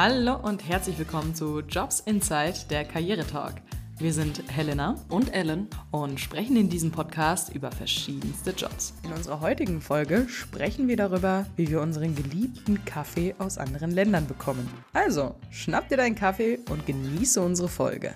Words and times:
Hallo 0.00 0.36
und 0.36 0.64
herzlich 0.68 0.96
willkommen 0.96 1.34
zu 1.34 1.58
Jobs 1.58 1.98
Inside, 1.98 2.54
der 2.70 2.84
Karrieretalk. 2.84 3.54
Wir 3.98 4.12
sind 4.12 4.44
Helena 4.48 4.94
und 5.08 5.34
Ellen 5.34 5.66
und 5.90 6.20
sprechen 6.20 6.56
in 6.56 6.68
diesem 6.68 6.92
Podcast 6.92 7.52
über 7.52 7.72
verschiedenste 7.72 8.52
Jobs. 8.52 8.94
In 9.02 9.10
unserer 9.10 9.40
heutigen 9.40 9.80
Folge 9.80 10.28
sprechen 10.28 10.86
wir 10.86 10.96
darüber, 10.96 11.46
wie 11.56 11.68
wir 11.68 11.80
unseren 11.80 12.14
geliebten 12.14 12.84
Kaffee 12.84 13.34
aus 13.40 13.58
anderen 13.58 13.90
Ländern 13.90 14.28
bekommen. 14.28 14.70
Also, 14.92 15.34
schnapp 15.50 15.88
dir 15.88 15.96
deinen 15.96 16.14
Kaffee 16.14 16.60
und 16.70 16.86
genieße 16.86 17.40
unsere 17.40 17.68
Folge. 17.68 18.14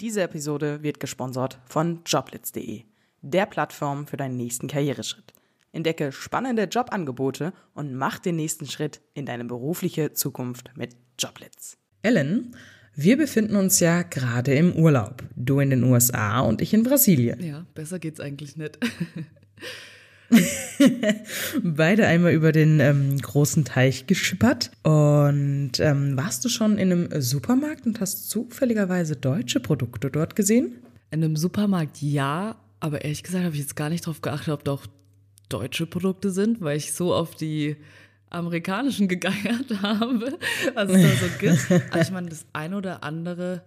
Diese 0.00 0.22
Episode 0.22 0.82
wird 0.82 0.98
gesponsert 0.98 1.60
von 1.64 2.00
joblitz.de, 2.04 2.82
der 3.20 3.46
Plattform 3.46 4.08
für 4.08 4.16
deinen 4.16 4.36
nächsten 4.36 4.66
Karriereschritt. 4.66 5.32
Entdecke 5.72 6.12
spannende 6.12 6.64
Jobangebote 6.64 7.52
und 7.74 7.94
mach 7.94 8.18
den 8.18 8.36
nächsten 8.36 8.66
Schritt 8.66 9.00
in 9.14 9.26
deine 9.26 9.44
berufliche 9.44 10.12
Zukunft 10.12 10.70
mit 10.76 10.96
Joblitz. 11.18 11.78
Ellen, 12.02 12.54
wir 12.94 13.16
befinden 13.16 13.56
uns 13.56 13.80
ja 13.80 14.02
gerade 14.02 14.54
im 14.54 14.74
Urlaub. 14.74 15.22
Du 15.34 15.60
in 15.60 15.70
den 15.70 15.82
USA 15.84 16.40
und 16.40 16.60
ich 16.60 16.74
in 16.74 16.82
Brasilien. 16.82 17.42
Ja, 17.42 17.66
besser 17.74 17.98
geht's 17.98 18.20
eigentlich 18.20 18.56
nicht. 18.56 18.78
Beide 21.62 22.06
einmal 22.06 22.32
über 22.32 22.52
den 22.52 22.80
ähm, 22.80 23.18
großen 23.18 23.64
Teich 23.64 24.06
geschippert. 24.06 24.70
Und 24.82 25.72
ähm, 25.78 26.16
warst 26.16 26.44
du 26.44 26.48
schon 26.48 26.76
in 26.76 26.92
einem 26.92 27.22
Supermarkt 27.22 27.86
und 27.86 28.00
hast 28.00 28.28
zufälligerweise 28.28 29.16
deutsche 29.16 29.60
Produkte 29.60 30.10
dort 30.10 30.36
gesehen? 30.36 30.76
In 31.10 31.24
einem 31.24 31.36
Supermarkt 31.36 32.02
ja, 32.02 32.56
aber 32.80 33.04
ehrlich 33.04 33.22
gesagt 33.22 33.44
habe 33.44 33.54
ich 33.54 33.60
jetzt 33.60 33.76
gar 33.76 33.90
nicht 33.90 34.04
darauf 34.04 34.20
geachtet, 34.22 34.52
ob 34.52 34.64
da 34.64 34.72
auch 34.72 34.86
deutsche 35.52 35.86
Produkte 35.86 36.30
sind, 36.30 36.60
weil 36.60 36.76
ich 36.76 36.92
so 36.92 37.14
auf 37.14 37.34
die 37.34 37.76
amerikanischen 38.30 39.08
gegeiert 39.08 39.82
habe, 39.82 40.38
was 40.74 40.90
es 40.90 41.02
da 41.02 41.26
so 41.26 41.32
gibt. 41.38 41.92
Aber 41.92 42.02
ich 42.02 42.10
meine, 42.10 42.28
das 42.28 42.46
eine 42.52 42.76
oder 42.76 43.04
andere, 43.04 43.62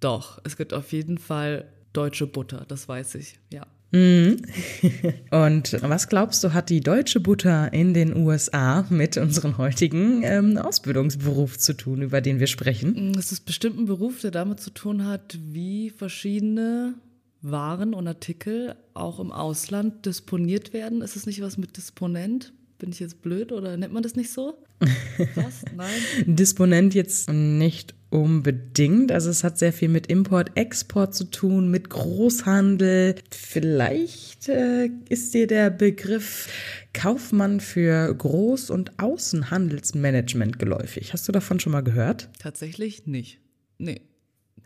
doch. 0.00 0.40
Es 0.44 0.56
gibt 0.56 0.74
auf 0.74 0.92
jeden 0.92 1.18
Fall 1.18 1.68
deutsche 1.92 2.26
Butter, 2.26 2.64
das 2.66 2.88
weiß 2.88 3.14
ich, 3.16 3.38
ja. 3.52 3.66
Mhm. 3.92 4.38
Und 5.30 5.76
was 5.82 6.08
glaubst 6.08 6.42
du, 6.42 6.54
hat 6.54 6.70
die 6.70 6.80
deutsche 6.80 7.20
Butter 7.20 7.72
in 7.74 7.92
den 7.92 8.16
USA 8.16 8.86
mit 8.88 9.18
unserem 9.18 9.58
heutigen 9.58 10.22
ähm, 10.24 10.56
Ausbildungsberuf 10.56 11.58
zu 11.58 11.74
tun, 11.74 12.00
über 12.00 12.22
den 12.22 12.40
wir 12.40 12.46
sprechen? 12.46 13.14
Es 13.18 13.32
ist 13.32 13.44
bestimmt 13.44 13.78
ein 13.78 13.84
Beruf, 13.84 14.20
der 14.22 14.30
damit 14.30 14.60
zu 14.60 14.70
tun 14.70 15.06
hat, 15.06 15.38
wie 15.42 15.90
verschiedene 15.90 16.94
waren 17.42 17.94
und 17.94 18.06
Artikel 18.06 18.76
auch 18.94 19.20
im 19.20 19.32
Ausland 19.32 20.06
disponiert 20.06 20.72
werden. 20.72 21.02
Ist 21.02 21.16
es 21.16 21.26
nicht 21.26 21.40
was 21.42 21.58
mit 21.58 21.76
Disponent? 21.76 22.52
Bin 22.78 22.90
ich 22.90 23.00
jetzt 23.00 23.22
blöd 23.22 23.52
oder 23.52 23.76
nennt 23.76 23.92
man 23.92 24.02
das 24.02 24.16
nicht 24.16 24.30
so? 24.32 24.54
Was? 25.36 25.62
Nein? 25.76 25.90
Disponent 26.26 26.94
jetzt 26.94 27.30
nicht 27.30 27.94
unbedingt. 28.10 29.12
Also 29.12 29.30
es 29.30 29.44
hat 29.44 29.58
sehr 29.58 29.72
viel 29.72 29.88
mit 29.88 30.08
Import, 30.08 30.56
Export 30.56 31.14
zu 31.14 31.24
tun, 31.24 31.70
mit 31.70 31.88
Großhandel. 31.90 33.14
Vielleicht 33.30 34.48
äh, 34.48 34.90
ist 35.08 35.34
dir 35.34 35.46
der 35.46 35.70
Begriff 35.70 36.48
Kaufmann 36.92 37.60
für 37.60 38.10
Groß- 38.10 38.72
und 38.72 38.98
Außenhandelsmanagement 38.98 40.58
geläufig. 40.58 41.12
Hast 41.12 41.28
du 41.28 41.32
davon 41.32 41.60
schon 41.60 41.72
mal 41.72 41.82
gehört? 41.82 42.28
Tatsächlich 42.38 43.06
nicht. 43.06 43.38
Nee. 43.78 44.02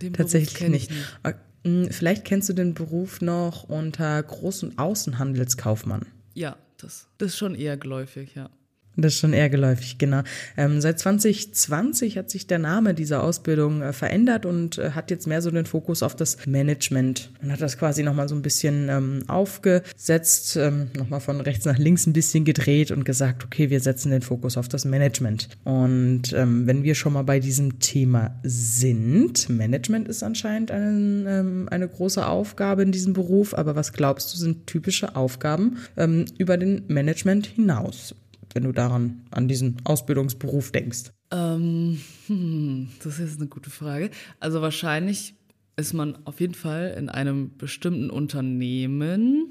Den 0.00 0.12
Tatsächlich 0.12 0.68
nicht. 0.68 0.90
nicht. 0.90 1.36
Hm, 1.66 1.90
vielleicht 1.90 2.24
kennst 2.24 2.48
du 2.48 2.52
den 2.52 2.74
Beruf 2.74 3.20
noch 3.20 3.64
unter 3.64 4.20
Groß- 4.20 4.66
und 4.66 4.78
Außenhandelskaufmann. 4.78 6.06
Ja, 6.32 6.56
das, 6.76 7.08
das 7.18 7.32
ist 7.32 7.38
schon 7.38 7.56
eher 7.56 7.76
geläufig, 7.76 8.36
ja. 8.36 8.50
Das 8.96 9.12
ist 9.12 9.20
schon 9.20 9.34
eher 9.34 9.50
geläufig, 9.50 9.98
genau. 9.98 10.22
Ähm, 10.56 10.80
seit 10.80 10.98
2020 10.98 12.16
hat 12.16 12.30
sich 12.30 12.46
der 12.46 12.58
Name 12.58 12.94
dieser 12.94 13.22
Ausbildung 13.22 13.82
äh, 13.82 13.92
verändert 13.92 14.46
und 14.46 14.78
äh, 14.78 14.92
hat 14.92 15.10
jetzt 15.10 15.26
mehr 15.26 15.42
so 15.42 15.50
den 15.50 15.66
Fokus 15.66 16.02
auf 16.02 16.16
das 16.16 16.46
Management. 16.46 17.30
Man 17.42 17.52
hat 17.52 17.60
das 17.60 17.76
quasi 17.76 18.02
nochmal 18.02 18.28
so 18.28 18.34
ein 18.34 18.40
bisschen 18.40 18.88
ähm, 18.88 19.22
aufgesetzt, 19.28 20.56
ähm, 20.56 20.88
nochmal 20.96 21.20
von 21.20 21.42
rechts 21.42 21.66
nach 21.66 21.76
links 21.76 22.06
ein 22.06 22.14
bisschen 22.14 22.46
gedreht 22.46 22.90
und 22.90 23.04
gesagt, 23.04 23.44
okay, 23.44 23.68
wir 23.68 23.80
setzen 23.80 24.10
den 24.10 24.22
Fokus 24.22 24.56
auf 24.56 24.68
das 24.68 24.86
Management. 24.86 25.50
Und 25.64 26.32
ähm, 26.32 26.66
wenn 26.66 26.82
wir 26.82 26.94
schon 26.94 27.12
mal 27.12 27.24
bei 27.24 27.38
diesem 27.38 27.78
Thema 27.80 28.38
sind, 28.44 29.50
Management 29.50 30.08
ist 30.08 30.22
anscheinend 30.22 30.70
ein, 30.70 31.26
ähm, 31.28 31.68
eine 31.70 31.86
große 31.86 32.26
Aufgabe 32.26 32.82
in 32.82 32.92
diesem 32.92 33.12
Beruf, 33.12 33.52
aber 33.52 33.76
was 33.76 33.92
glaubst 33.92 34.32
du, 34.32 34.38
sind 34.38 34.66
typische 34.66 35.16
Aufgaben 35.16 35.76
ähm, 35.98 36.24
über 36.38 36.56
den 36.56 36.84
Management 36.88 37.46
hinaus? 37.46 38.14
Wenn 38.56 38.64
du 38.64 38.72
daran, 38.72 39.22
an 39.30 39.48
diesen 39.48 39.76
Ausbildungsberuf 39.84 40.72
denkst? 40.72 41.12
Ähm, 41.30 42.00
hm, 42.26 42.88
das 43.04 43.18
ist 43.20 43.38
eine 43.38 43.48
gute 43.48 43.70
Frage. 43.70 44.10
Also 44.40 44.62
wahrscheinlich 44.62 45.34
ist 45.76 45.92
man 45.92 46.16
auf 46.24 46.40
jeden 46.40 46.54
Fall 46.54 46.94
in 46.98 47.10
einem 47.10 47.56
bestimmten 47.58 48.08
Unternehmen, 48.08 49.48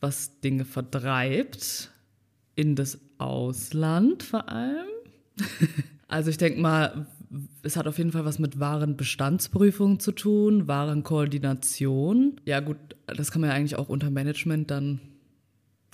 was 0.00 0.38
Dinge 0.40 0.66
vertreibt, 0.66 1.90
in 2.54 2.76
das 2.76 3.00
Ausland 3.16 4.22
vor 4.22 4.50
allem. 4.50 4.86
also 6.08 6.28
ich 6.28 6.36
denke 6.36 6.60
mal, 6.60 7.06
es 7.62 7.78
hat 7.78 7.86
auf 7.86 7.96
jeden 7.96 8.12
Fall 8.12 8.26
was 8.26 8.38
mit 8.38 8.60
Warenbestandsprüfung 8.60 9.98
zu 9.98 10.12
tun, 10.12 10.68
Warenkoordination. 10.68 12.38
Ja 12.44 12.60
gut, 12.60 12.76
das 13.06 13.30
kann 13.30 13.40
man 13.40 13.48
ja 13.48 13.56
eigentlich 13.56 13.76
auch 13.76 13.88
unter 13.88 14.10
Management 14.10 14.70
dann 14.70 15.00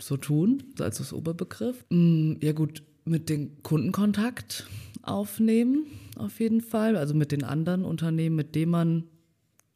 so 0.00 0.16
tun, 0.16 0.62
als 0.80 0.98
das 0.98 1.12
Oberbegriff. 1.12 1.84
Mm, 1.90 2.34
ja 2.40 2.52
gut, 2.52 2.82
mit 3.04 3.28
dem 3.28 3.62
Kundenkontakt 3.62 4.66
aufnehmen, 5.02 5.86
auf 6.16 6.40
jeden 6.40 6.60
Fall. 6.60 6.96
Also 6.96 7.14
mit 7.14 7.32
den 7.32 7.44
anderen 7.44 7.84
Unternehmen, 7.84 8.36
mit 8.36 8.54
denen 8.54 8.70
man 8.70 9.04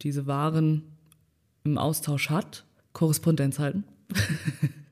diese 0.03 0.27
Waren 0.27 0.83
im 1.65 1.79
Austausch 1.79 2.31
hat. 2.31 2.65
Korrespondenz 2.93 3.59
halten. 3.59 3.85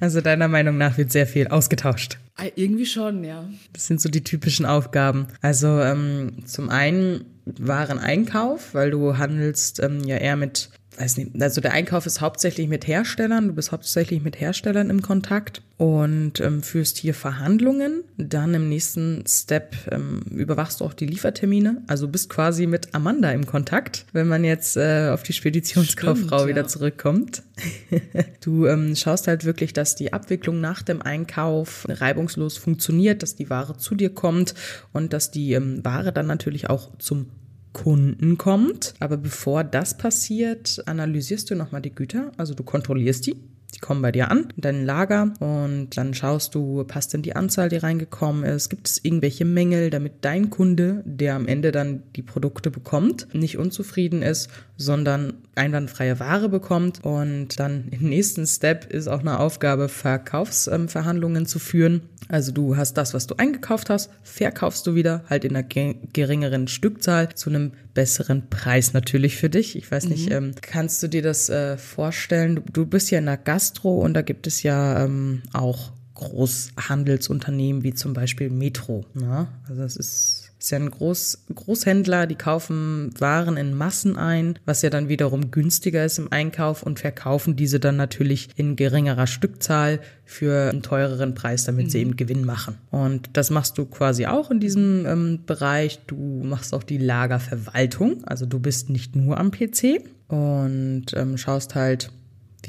Also 0.00 0.20
deiner 0.20 0.48
Meinung 0.48 0.78
nach 0.78 0.96
wird 0.96 1.12
sehr 1.12 1.26
viel 1.26 1.48
ausgetauscht. 1.48 2.18
Ah, 2.36 2.46
irgendwie 2.54 2.86
schon, 2.86 3.22
ja. 3.22 3.48
Das 3.72 3.86
sind 3.86 4.00
so 4.00 4.08
die 4.08 4.24
typischen 4.24 4.64
Aufgaben. 4.64 5.26
Also 5.42 5.78
ähm, 5.80 6.46
zum 6.46 6.70
einen 6.70 7.26
Wareneinkauf, 7.44 8.74
weil 8.74 8.90
du 8.90 9.18
handelst 9.18 9.80
ähm, 9.82 10.04
ja 10.04 10.16
eher 10.16 10.36
mit 10.36 10.70
weiß 11.00 11.16
nicht, 11.16 11.30
also 11.40 11.60
der 11.60 11.72
Einkauf 11.72 12.06
ist 12.06 12.20
hauptsächlich 12.20 12.68
mit 12.68 12.86
Herstellern, 12.86 13.48
du 13.48 13.54
bist 13.54 13.72
hauptsächlich 13.72 14.22
mit 14.22 14.38
Herstellern 14.38 14.90
im 14.90 15.00
Kontakt 15.00 15.62
und 15.78 16.40
ähm, 16.40 16.62
führst 16.62 16.98
hier 16.98 17.14
Verhandlungen. 17.14 18.04
Dann 18.18 18.52
im 18.52 18.68
nächsten 18.68 19.24
Step 19.26 19.74
ähm, 19.90 20.20
überwachst 20.30 20.80
du 20.80 20.84
auch 20.84 20.92
die 20.92 21.06
Liefertermine, 21.06 21.82
also 21.86 22.06
bist 22.06 22.28
quasi 22.28 22.66
mit 22.66 22.94
Amanda 22.94 23.30
im 23.30 23.46
Kontakt, 23.46 24.04
wenn 24.12 24.28
man 24.28 24.44
jetzt 24.44 24.76
äh, 24.76 25.08
auf 25.10 25.22
die 25.22 25.32
Speditionskauffrau 25.32 26.38
Stimmt, 26.38 26.48
wieder 26.48 26.62
ja. 26.62 26.68
zurückkommt. 26.68 27.42
du 28.42 28.66
ähm, 28.66 28.94
schaust 28.94 29.26
halt 29.26 29.44
wirklich, 29.44 29.72
dass 29.72 29.96
die 29.96 30.12
Abwicklung 30.12 30.60
nach 30.60 30.82
dem 30.82 31.00
Einkauf 31.00 31.86
reibungslos 31.88 32.58
funktioniert, 32.58 33.22
dass 33.22 33.36
die 33.36 33.48
Ware 33.48 33.78
zu 33.78 33.94
dir 33.94 34.10
kommt 34.10 34.54
und 34.92 35.14
dass 35.14 35.30
die 35.30 35.54
ähm, 35.54 35.82
Ware 35.82 36.12
dann 36.12 36.26
natürlich 36.26 36.68
auch 36.68 36.90
zum 36.98 37.26
Kunden 37.72 38.38
kommt. 38.38 38.94
Aber 39.00 39.16
bevor 39.16 39.64
das 39.64 39.96
passiert, 39.96 40.82
analysierst 40.86 41.50
du 41.50 41.54
nochmal 41.54 41.82
die 41.82 41.94
Güter, 41.94 42.32
also 42.36 42.54
du 42.54 42.62
kontrollierst 42.62 43.26
die. 43.26 43.36
Die 43.74 43.78
kommen 43.78 44.02
bei 44.02 44.10
dir 44.10 44.30
an, 44.30 44.48
in 44.56 44.62
dein 44.62 44.84
Lager 44.84 45.32
und 45.38 45.90
dann 45.96 46.12
schaust 46.12 46.56
du, 46.56 46.82
passt 46.84 47.14
denn 47.14 47.22
die 47.22 47.36
Anzahl, 47.36 47.68
die 47.68 47.76
reingekommen 47.76 48.42
ist? 48.44 48.68
Gibt 48.68 48.88
es 48.88 49.04
irgendwelche 49.04 49.44
Mängel, 49.44 49.90
damit 49.90 50.14
dein 50.22 50.50
Kunde, 50.50 51.02
der 51.06 51.36
am 51.36 51.46
Ende 51.46 51.70
dann 51.70 52.02
die 52.16 52.22
Produkte 52.22 52.72
bekommt, 52.72 53.32
nicht 53.32 53.58
unzufrieden 53.58 54.22
ist, 54.22 54.50
sondern 54.76 55.34
einwandfreie 55.60 56.18
Ware 56.18 56.48
bekommt 56.48 57.04
und 57.04 57.60
dann 57.60 57.88
im 57.90 58.08
nächsten 58.08 58.46
Step 58.46 58.90
ist 58.90 59.08
auch 59.08 59.20
eine 59.20 59.38
Aufgabe, 59.38 59.88
Verkaufsverhandlungen 59.88 61.46
zu 61.46 61.58
führen. 61.58 62.02
Also 62.28 62.52
du 62.52 62.76
hast 62.76 62.94
das, 62.94 63.12
was 63.12 63.26
du 63.26 63.34
eingekauft 63.36 63.90
hast, 63.90 64.10
verkaufst 64.22 64.86
du 64.86 64.94
wieder, 64.94 65.24
halt 65.28 65.44
in 65.44 65.54
einer 65.54 65.66
geringeren 65.66 66.68
Stückzahl 66.68 67.34
zu 67.34 67.50
einem 67.50 67.72
besseren 67.92 68.48
Preis 68.48 68.92
natürlich 68.92 69.36
für 69.36 69.50
dich. 69.50 69.76
Ich 69.76 69.90
weiß 69.90 70.04
mhm. 70.04 70.10
nicht, 70.10 70.30
ähm, 70.30 70.54
kannst 70.60 71.02
du 71.02 71.08
dir 71.08 71.22
das 71.22 71.50
äh, 71.50 71.76
vorstellen? 71.76 72.56
Du, 72.56 72.62
du, 72.72 72.86
bist 72.86 73.10
ja 73.10 73.18
in 73.18 73.26
der 73.26 73.36
Gastro 73.36 73.98
und 73.98 74.14
da 74.14 74.22
gibt 74.22 74.46
es 74.46 74.62
ja 74.62 75.04
ähm, 75.04 75.42
auch 75.52 75.92
Großhandelsunternehmen 76.14 77.82
wie 77.82 77.94
zum 77.94 78.14
Beispiel 78.14 78.48
Metro. 78.48 79.04
Ne? 79.14 79.48
Also 79.68 79.82
das 79.82 79.96
ist 79.96 80.39
ist 80.60 80.70
ja 80.70 80.78
ein 80.78 80.90
Groß, 80.90 81.46
Großhändler, 81.54 82.26
die 82.26 82.34
kaufen 82.34 83.10
Waren 83.18 83.56
in 83.56 83.74
Massen 83.74 84.16
ein, 84.16 84.58
was 84.66 84.82
ja 84.82 84.90
dann 84.90 85.08
wiederum 85.08 85.50
günstiger 85.50 86.04
ist 86.04 86.18
im 86.18 86.30
Einkauf 86.30 86.82
und 86.82 87.00
verkaufen 87.00 87.56
diese 87.56 87.80
dann 87.80 87.96
natürlich 87.96 88.50
in 88.56 88.76
geringerer 88.76 89.26
Stückzahl 89.26 90.00
für 90.26 90.68
einen 90.68 90.82
teureren 90.82 91.34
Preis, 91.34 91.64
damit 91.64 91.86
mhm. 91.86 91.90
sie 91.90 91.98
eben 92.00 92.16
Gewinn 92.16 92.44
machen. 92.44 92.76
Und 92.90 93.30
das 93.32 93.50
machst 93.50 93.78
du 93.78 93.86
quasi 93.86 94.26
auch 94.26 94.50
in 94.50 94.60
diesem 94.60 95.06
ähm, 95.06 95.40
Bereich. 95.46 96.00
Du 96.06 96.42
machst 96.44 96.74
auch 96.74 96.82
die 96.82 96.98
Lagerverwaltung, 96.98 98.22
also 98.24 98.44
du 98.44 98.60
bist 98.60 98.90
nicht 98.90 99.16
nur 99.16 99.38
am 99.38 99.50
PC 99.50 100.02
und 100.28 101.06
ähm, 101.14 101.38
schaust 101.38 101.74
halt, 101.74 102.10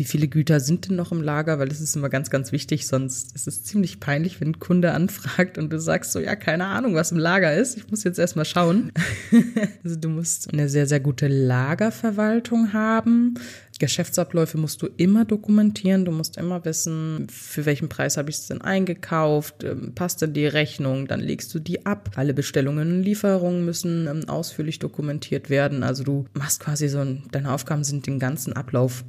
wie 0.02 0.06
viele 0.06 0.28
Güter 0.28 0.60
sind 0.60 0.90
denn 0.90 0.96
noch 0.96 1.12
im 1.12 1.22
Lager, 1.22 1.60
weil 1.60 1.68
das 1.68 1.80
ist 1.80 1.96
immer 1.96 2.10
ganz, 2.10 2.32
ganz 2.32 2.52
wichtig, 2.52 2.88
sonst 2.88 3.36
ist 3.36 3.48
es 3.48 3.62
ziemlich 3.62 4.00
peinlich, 4.00 4.42
wenn 4.42 4.48
ein 4.48 4.60
Kunde 4.60 4.94
anfragt 4.94 5.60
und 5.60 5.72
du 5.72 5.80
sagst 5.80 6.12
so, 6.12 6.20
ja, 6.20 6.36
keine 6.36 6.66
Ahnung, 6.66 6.96
was 6.96 7.12
im 7.12 7.20
Lager 7.20 7.56
ist, 7.56 7.78
ich 7.78 7.88
muss 7.92 8.04
jetzt 8.04 8.18
erstmal 8.18 8.46
schauen. 8.46 8.92
also 9.84 9.96
du 9.96 10.10
musst 10.10 10.52
eine 10.52 10.70
sehr, 10.70 10.88
sehr 10.88 11.00
gute 11.00 11.28
Lagerverwaltung 11.28 12.74
haben. 12.74 13.36
Geschäftsabläufe 13.78 14.58
musst 14.58 14.82
du 14.82 14.90
immer 14.98 15.24
dokumentieren. 15.24 16.06
Du 16.06 16.12
musst 16.12 16.38
immer 16.38 16.66
wissen, 16.66 17.28
für 17.32 17.68
welchen 17.68 17.88
Preis 17.88 18.18
habe 18.18 18.32
ich 18.32 18.38
es 18.38 18.48
denn 18.48 18.62
eingekauft, 18.62 19.64
ähm, 19.64 19.94
passt 19.94 20.24
denn 20.24 20.34
die 20.34 20.48
Rechnung, 20.48 21.08
dann 21.08 21.20
legst 21.20 21.54
du 21.54 21.60
die 21.60 21.86
ab. 21.86 22.10
Alle 22.16 22.34
Bestellungen 22.34 22.92
und 22.92 23.04
Lieferungen 23.04 23.66
müssen 23.66 24.08
ähm, 24.08 24.30
ausführlich 24.30 24.80
dokumentiert 24.80 25.52
werden. 25.52 25.84
Also 25.84 26.04
du 26.04 26.26
machst 26.34 26.60
quasi 26.60 26.90
so, 26.90 27.00
ein, 27.00 27.24
deine 27.32 27.52
Aufgaben 27.52 27.84
sind 27.84 28.08
den 28.08 28.18
ganzen 28.18 28.54
Ablauf 28.54 29.04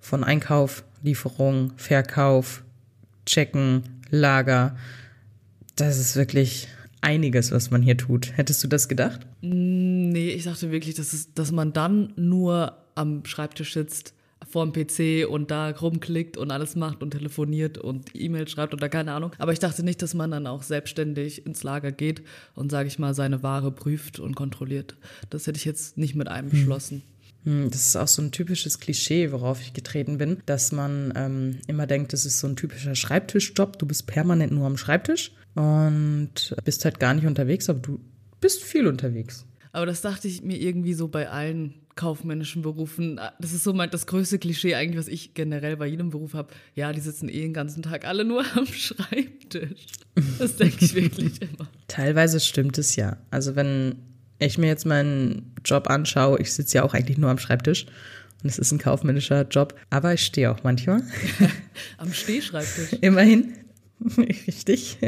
von 0.00 0.24
Einkauf, 0.24 0.84
Lieferung, 1.02 1.72
Verkauf, 1.76 2.64
Checken, 3.26 3.82
Lager. 4.10 4.76
Das 5.76 5.98
ist 5.98 6.16
wirklich 6.16 6.68
einiges, 7.00 7.52
was 7.52 7.70
man 7.70 7.82
hier 7.82 7.96
tut. 7.96 8.36
Hättest 8.36 8.62
du 8.64 8.68
das 8.68 8.88
gedacht? 8.88 9.26
Nee, 9.40 10.30
ich 10.30 10.44
dachte 10.44 10.70
wirklich, 10.70 10.94
dass, 10.94 11.12
es, 11.12 11.32
dass 11.34 11.52
man 11.52 11.72
dann 11.72 12.12
nur 12.16 12.76
am 12.94 13.24
Schreibtisch 13.24 13.74
sitzt, 13.74 14.14
vor 14.48 14.66
dem 14.66 14.72
PC 14.72 15.28
und 15.28 15.50
da 15.50 15.70
rumklickt 15.70 16.36
und 16.36 16.50
alles 16.50 16.74
macht 16.74 17.02
und 17.02 17.10
telefoniert 17.10 17.76
und 17.76 18.10
E-Mail 18.14 18.48
schreibt 18.48 18.72
oder 18.72 18.88
keine 18.88 19.12
Ahnung. 19.12 19.32
Aber 19.38 19.52
ich 19.52 19.58
dachte 19.58 19.82
nicht, 19.82 20.00
dass 20.00 20.14
man 20.14 20.30
dann 20.30 20.46
auch 20.46 20.62
selbstständig 20.62 21.44
ins 21.44 21.62
Lager 21.62 21.92
geht 21.92 22.22
und, 22.54 22.70
sage 22.70 22.88
ich 22.88 22.98
mal, 22.98 23.14
seine 23.14 23.42
Ware 23.42 23.70
prüft 23.70 24.18
und 24.18 24.34
kontrolliert. 24.34 24.96
Das 25.30 25.46
hätte 25.46 25.58
ich 25.58 25.64
jetzt 25.64 25.98
nicht 25.98 26.14
mit 26.14 26.28
einem 26.28 26.48
beschlossen. 26.48 27.02
Hm, 27.02 27.17
das 27.70 27.86
ist 27.86 27.96
auch 27.96 28.08
so 28.08 28.22
ein 28.22 28.32
typisches 28.32 28.80
Klischee, 28.80 29.32
worauf 29.32 29.60
ich 29.60 29.72
getreten 29.72 30.18
bin, 30.18 30.38
dass 30.46 30.72
man 30.72 31.12
ähm, 31.16 31.58
immer 31.66 31.86
denkt, 31.86 32.12
das 32.12 32.24
ist 32.24 32.40
so 32.40 32.46
ein 32.46 32.56
typischer 32.56 32.94
Schreibtischjob. 32.94 33.78
Du 33.78 33.86
bist 33.86 34.06
permanent 34.06 34.52
nur 34.52 34.66
am 34.66 34.76
Schreibtisch 34.76 35.32
und 35.54 36.54
bist 36.64 36.84
halt 36.84 37.00
gar 37.00 37.14
nicht 37.14 37.26
unterwegs, 37.26 37.68
aber 37.68 37.80
du 37.80 38.00
bist 38.40 38.62
viel 38.62 38.86
unterwegs. 38.86 39.44
Aber 39.72 39.86
das 39.86 40.00
dachte 40.00 40.28
ich 40.28 40.42
mir 40.42 40.58
irgendwie 40.58 40.94
so 40.94 41.08
bei 41.08 41.28
allen 41.28 41.74
kaufmännischen 41.98 42.62
Berufen. 42.62 43.20
Das 43.40 43.52
ist 43.52 43.64
so 43.64 43.72
mein, 43.72 43.90
das 43.90 44.06
größte 44.06 44.38
Klischee 44.38 44.76
eigentlich, 44.76 44.98
was 44.98 45.08
ich 45.08 45.34
generell 45.34 45.76
bei 45.76 45.86
jedem 45.86 46.10
Beruf 46.10 46.32
habe. 46.32 46.54
Ja, 46.76 46.92
die 46.92 47.00
sitzen 47.00 47.28
eh 47.28 47.40
den 47.40 47.52
ganzen 47.52 47.82
Tag 47.82 48.06
alle 48.06 48.24
nur 48.24 48.44
am 48.54 48.66
Schreibtisch. 48.66 49.86
Das 50.38 50.56
denke 50.56 50.84
ich 50.84 50.94
wirklich 50.94 51.42
immer. 51.42 51.68
Teilweise 51.88 52.38
stimmt 52.38 52.78
es 52.78 52.94
ja. 52.94 53.16
Also 53.32 53.56
wenn 53.56 53.96
ich 54.38 54.58
mir 54.58 54.68
jetzt 54.68 54.86
meinen 54.86 55.54
Job 55.64 55.88
anschaue, 55.88 56.40
ich 56.40 56.52
sitze 56.52 56.78
ja 56.78 56.82
auch 56.84 56.94
eigentlich 56.94 57.18
nur 57.18 57.30
am 57.30 57.38
Schreibtisch. 57.38 57.86
Und 58.42 58.48
es 58.48 58.58
ist 58.58 58.70
ein 58.70 58.78
kaufmännischer 58.78 59.46
Job, 59.48 59.74
aber 59.90 60.14
ich 60.14 60.24
stehe 60.24 60.50
auch 60.50 60.62
manchmal. 60.62 61.02
am 61.98 62.12
Stehschreibtisch. 62.12 62.92
Immerhin. 63.00 63.54
Richtig. 64.46 64.98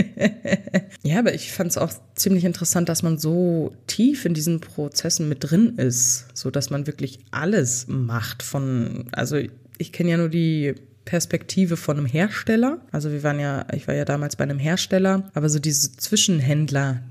ja, 1.03 1.21
aber 1.21 1.35
ich 1.35 1.53
fand 1.53 1.71
es 1.71 1.79
auch 1.79 1.93
ziemlich 2.15 2.45
interessant, 2.45 2.89
dass 2.89 3.03
man 3.03 3.19
so 3.19 3.73
tief 3.87 4.25
in 4.25 4.35
diesen 4.35 4.61
Prozessen 4.61 5.29
mit 5.29 5.51
drin 5.51 5.77
ist, 5.77 6.27
so 6.35 6.51
dass 6.51 6.71
man 6.71 6.87
wirklich 6.87 7.21
alles 7.31 7.87
macht 7.89 8.43
von, 8.43 9.05
also 9.13 9.39
ich 9.79 9.93
kenne 9.93 10.11
ja 10.11 10.17
nur 10.17 10.29
die 10.29 10.75
Perspektive 11.05 11.77
von 11.77 11.99
einem 11.99 12.07
Hersteller. 12.07 12.81
Also 12.93 13.11
wir 13.13 13.23
waren 13.23 13.41
ja, 13.41 13.67
ich 13.75 13.87
war 13.89 13.95
ja 13.95 14.05
damals 14.05 14.37
bei 14.37 14.45
einem 14.45 14.59
Hersteller, 14.59 15.31
aber 15.35 15.49
so 15.49 15.59
diese 15.59 15.93
Zwischenhändler, 15.93 17.03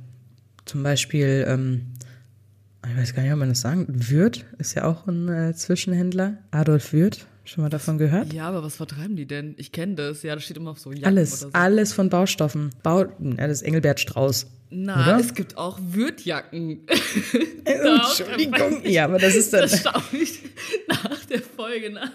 zum 0.65 0.83
Beispiel, 0.83 1.45
ähm, 1.47 1.81
ich 2.87 2.97
weiß 2.97 3.13
gar 3.13 3.23
nicht, 3.23 3.33
ob 3.33 3.39
man 3.39 3.49
das 3.49 3.61
sagen, 3.61 3.85
Würth 3.89 4.45
ist 4.57 4.75
ja 4.75 4.85
auch 4.85 5.07
ein 5.07 5.27
äh, 5.27 5.53
Zwischenhändler, 5.53 6.37
Adolf 6.51 6.93
Würth, 6.93 7.25
Schon 7.49 7.63
mal 7.63 7.69
davon 7.69 7.97
gehört? 7.97 8.31
Ja, 8.31 8.47
aber 8.47 8.61
was 8.61 8.75
vertreiben 8.75 9.15
die 9.15 9.25
denn? 9.25 9.55
Ich 9.57 9.71
kenne 9.71 9.95
das. 9.95 10.21
Ja, 10.21 10.35
das 10.35 10.43
steht 10.43 10.57
immer 10.57 10.69
auf 10.69 10.79
so 10.79 10.91
Jacken 10.91 11.05
Alles, 11.05 11.39
so. 11.39 11.49
alles 11.53 11.93
von 11.93 12.07
Baustoffen. 12.07 12.69
Bau, 12.83 13.05
ja, 13.19 13.47
das 13.47 13.53
ist 13.53 13.61
Engelbert 13.63 13.99
Strauß. 13.99 14.45
Na, 14.69 15.01
oder? 15.01 15.19
es 15.19 15.33
gibt 15.33 15.57
auch 15.57 15.79
Würtjacken. 15.81 16.81
Äh, 17.65 17.87
Entschuldigung. 17.87 18.81
ja, 18.83 19.05
aber 19.05 19.19
das 19.19 19.35
ist 19.35 19.53
dann. 19.53 19.61
Das 19.61 19.83
schaue 19.83 20.01
ich 20.19 20.39
nach 20.87 21.23
der 21.25 21.41
Folge 21.41 21.91
nach. 21.91 22.11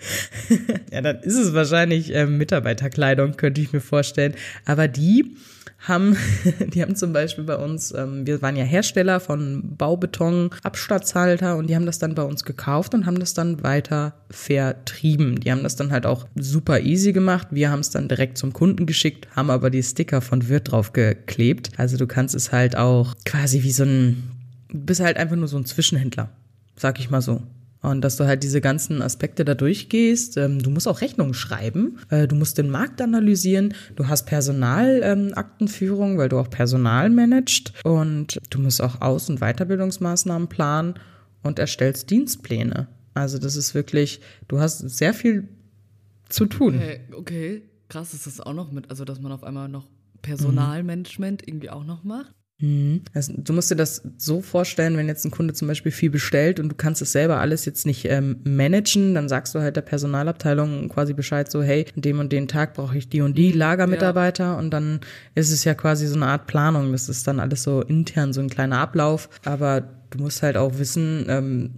ja, 0.90 1.00
dann 1.00 1.20
ist 1.20 1.36
es 1.36 1.52
wahrscheinlich 1.52 2.12
äh, 2.12 2.26
Mitarbeiterkleidung, 2.26 3.36
könnte 3.36 3.60
ich 3.60 3.72
mir 3.72 3.80
vorstellen. 3.80 4.34
Aber 4.64 4.88
die 4.88 5.36
haben, 5.80 6.16
die 6.74 6.82
haben 6.82 6.94
zum 6.94 7.12
Beispiel 7.12 7.44
bei 7.44 7.56
uns, 7.56 7.92
ähm, 7.92 8.26
wir 8.26 8.42
waren 8.42 8.56
ja 8.56 8.64
Hersteller 8.64 9.20
von 9.20 9.76
Baubeton, 9.76 10.50
Abstandshalter 10.62 11.56
und 11.56 11.68
die 11.68 11.74
haben 11.74 11.86
das 11.86 11.98
dann 11.98 12.14
bei 12.14 12.22
uns 12.22 12.44
gekauft 12.44 12.94
und 12.94 13.06
haben 13.06 13.18
das 13.18 13.34
dann 13.34 13.62
weiter 13.62 14.14
vertrieben. 14.30 15.40
Die 15.40 15.50
haben 15.50 15.62
das 15.62 15.76
dann 15.76 15.90
halt 15.90 16.06
auch 16.06 16.26
super 16.36 16.80
easy 16.80 17.12
gemacht. 17.12 17.48
Wir 17.50 17.70
haben 17.70 17.80
es 17.80 17.90
dann 17.90 18.08
direkt 18.08 18.38
zum 18.38 18.52
Kunden 18.52 18.86
geschickt, 18.86 19.28
haben 19.34 19.50
aber 19.50 19.70
die 19.70 19.82
Sticker 19.82 20.20
von 20.20 20.48
Wirt 20.48 20.70
drauf 20.70 20.92
geklebt. 20.92 21.70
Also 21.76 21.96
du 21.96 22.06
kannst 22.06 22.34
es 22.34 22.52
halt 22.52 22.76
auch 22.76 23.14
quasi 23.24 23.62
wie 23.62 23.72
so 23.72 23.84
ein, 23.84 24.22
bist 24.72 25.00
halt 25.00 25.16
einfach 25.16 25.36
nur 25.36 25.48
so 25.48 25.56
ein 25.56 25.64
Zwischenhändler, 25.64 26.30
sag 26.76 26.98
ich 27.00 27.10
mal 27.10 27.22
so. 27.22 27.42
Und 27.82 28.02
dass 28.02 28.16
du 28.16 28.26
halt 28.26 28.42
diese 28.42 28.60
ganzen 28.60 29.00
Aspekte 29.00 29.44
da 29.44 29.54
durchgehst. 29.54 30.36
Ähm, 30.36 30.58
du 30.62 30.68
musst 30.70 30.86
auch 30.86 31.00
Rechnungen 31.00 31.32
schreiben. 31.32 31.98
Äh, 32.10 32.28
du 32.28 32.36
musst 32.36 32.58
den 32.58 32.68
Markt 32.68 33.00
analysieren. 33.00 33.74
Du 33.96 34.08
hast 34.08 34.26
Personalaktenführung, 34.26 36.18
weil 36.18 36.28
du 36.28 36.38
auch 36.38 36.50
Personal 36.50 37.08
managst. 37.08 37.72
Und 37.84 38.38
du 38.50 38.60
musst 38.60 38.82
auch 38.82 39.00
Aus- 39.00 39.30
und 39.30 39.40
Weiterbildungsmaßnahmen 39.40 40.48
planen 40.48 40.94
und 41.42 41.58
erstellst 41.58 42.10
Dienstpläne. 42.10 42.88
Also 43.14 43.38
das 43.38 43.56
ist 43.56 43.74
wirklich, 43.74 44.20
du 44.48 44.60
hast 44.60 44.78
sehr 44.78 45.14
viel 45.14 45.48
zu 46.28 46.46
tun. 46.46 46.76
Okay, 46.76 47.00
okay. 47.12 47.62
krass 47.88 48.14
ist 48.14 48.26
das 48.26 48.40
auch 48.40 48.54
noch 48.54 48.70
mit, 48.70 48.90
also 48.90 49.04
dass 49.04 49.20
man 49.20 49.32
auf 49.32 49.42
einmal 49.42 49.68
noch 49.68 49.88
Personalmanagement 50.22 51.42
mhm. 51.42 51.48
irgendwie 51.48 51.70
auch 51.70 51.84
noch 51.84 52.04
macht. 52.04 52.34
Mhm. 52.60 53.02
Also, 53.14 53.32
du 53.36 53.52
musst 53.52 53.70
dir 53.70 53.76
das 53.76 54.02
so 54.18 54.42
vorstellen, 54.42 54.96
wenn 54.96 55.08
jetzt 55.08 55.24
ein 55.24 55.30
Kunde 55.30 55.54
zum 55.54 55.68
Beispiel 55.68 55.92
viel 55.92 56.10
bestellt 56.10 56.60
und 56.60 56.68
du 56.68 56.74
kannst 56.76 57.02
es 57.02 57.12
selber 57.12 57.38
alles 57.38 57.64
jetzt 57.64 57.86
nicht 57.86 58.04
ähm, 58.04 58.36
managen, 58.44 59.14
dann 59.14 59.28
sagst 59.28 59.54
du 59.54 59.60
halt 59.60 59.76
der 59.76 59.82
Personalabteilung 59.82 60.88
quasi 60.88 61.14
Bescheid 61.14 61.50
so, 61.50 61.62
hey, 61.62 61.86
an 61.96 62.02
dem 62.02 62.18
und 62.18 62.32
den 62.32 62.48
Tag 62.48 62.74
brauche 62.74 62.96
ich 62.96 63.08
die 63.08 63.22
und 63.22 63.36
die 63.36 63.52
mhm. 63.52 63.58
Lagermitarbeiter 63.58 64.44
ja. 64.44 64.58
und 64.58 64.70
dann 64.70 65.00
ist 65.34 65.50
es 65.50 65.64
ja 65.64 65.74
quasi 65.74 66.06
so 66.06 66.16
eine 66.16 66.26
Art 66.26 66.46
Planung. 66.46 66.92
Das 66.92 67.08
ist 67.08 67.26
dann 67.26 67.40
alles 67.40 67.62
so 67.62 67.82
intern, 67.82 68.32
so 68.32 68.40
ein 68.40 68.50
kleiner 68.50 68.78
Ablauf. 68.78 69.28
Aber 69.44 69.82
du 70.10 70.18
musst 70.18 70.42
halt 70.42 70.56
auch 70.56 70.78
wissen, 70.78 71.26
ähm, 71.28 71.70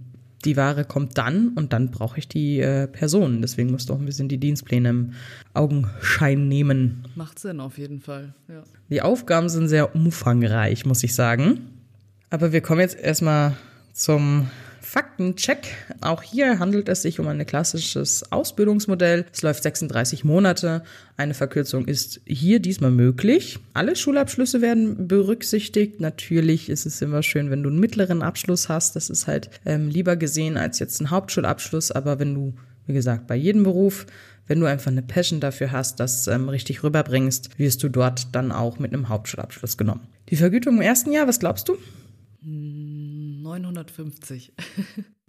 die 0.45 0.57
Ware 0.57 0.85
kommt 0.85 1.17
dann 1.17 1.49
und 1.49 1.73
dann 1.73 1.91
brauche 1.91 2.19
ich 2.19 2.27
die 2.27 2.59
äh, 2.59 2.87
Person. 2.87 3.41
Deswegen 3.41 3.71
musst 3.71 3.89
du 3.89 3.93
auch 3.93 3.99
ein 3.99 4.05
bisschen 4.05 4.27
die 4.27 4.37
Dienstpläne 4.37 4.89
im 4.89 5.13
Augenschein 5.53 6.47
nehmen. 6.47 7.05
Macht 7.15 7.39
Sinn 7.39 7.59
auf 7.59 7.77
jeden 7.77 7.99
Fall, 7.99 8.33
ja. 8.47 8.63
Die 8.89 9.01
Aufgaben 9.01 9.49
sind 9.49 9.67
sehr 9.67 9.95
umfangreich, 9.95 10.85
muss 10.85 11.03
ich 11.03 11.15
sagen. 11.15 11.61
Aber 12.29 12.51
wir 12.51 12.61
kommen 12.61 12.81
jetzt 12.81 12.97
erstmal 12.97 13.55
zum 13.93 14.49
Faktencheck. 14.93 15.75
Auch 16.01 16.21
hier 16.21 16.59
handelt 16.59 16.87
es 16.87 17.01
sich 17.01 17.19
um 17.19 17.27
ein 17.27 17.43
klassisches 17.47 18.31
Ausbildungsmodell. 18.31 19.25
Es 19.33 19.41
läuft 19.41 19.63
36 19.63 20.23
Monate. 20.23 20.83
Eine 21.17 21.33
Verkürzung 21.33 21.85
ist 21.85 22.21
hier 22.27 22.59
diesmal 22.59 22.91
möglich. 22.91 23.57
Alle 23.73 23.95
Schulabschlüsse 23.95 24.61
werden 24.61 25.07
berücksichtigt. 25.07 25.99
Natürlich 25.99 26.69
ist 26.69 26.85
es 26.85 27.01
immer 27.01 27.23
schön, 27.23 27.49
wenn 27.49 27.63
du 27.63 27.71
einen 27.71 27.79
mittleren 27.79 28.21
Abschluss 28.21 28.69
hast. 28.69 28.95
Das 28.95 29.09
ist 29.09 29.25
halt 29.25 29.49
ähm, 29.65 29.89
lieber 29.89 30.15
gesehen 30.15 30.57
als 30.57 30.77
jetzt 30.77 31.01
ein 31.01 31.09
Hauptschulabschluss. 31.09 31.91
Aber 31.91 32.19
wenn 32.19 32.35
du, 32.35 32.53
wie 32.85 32.93
gesagt, 32.93 33.25
bei 33.25 33.35
jedem 33.35 33.63
Beruf 33.63 34.05
wenn 34.45 34.59
du 34.59 34.65
einfach 34.65 34.91
eine 34.91 35.01
Passion 35.01 35.39
dafür 35.39 35.71
hast, 35.71 36.01
das 36.01 36.27
ähm, 36.27 36.49
richtig 36.49 36.83
rüberbringst, 36.83 37.57
wirst 37.57 37.81
du 37.81 37.87
dort 37.87 38.35
dann 38.35 38.51
auch 38.51 38.77
mit 38.77 38.93
einem 38.93 39.07
Hauptschulabschluss 39.07 39.77
genommen. 39.77 40.01
Die 40.27 40.35
Vergütung 40.35 40.75
im 40.75 40.81
ersten 40.81 41.13
Jahr, 41.13 41.29
was 41.29 41.39
glaubst 41.39 41.69
du? 41.69 41.77
950. 43.59 44.53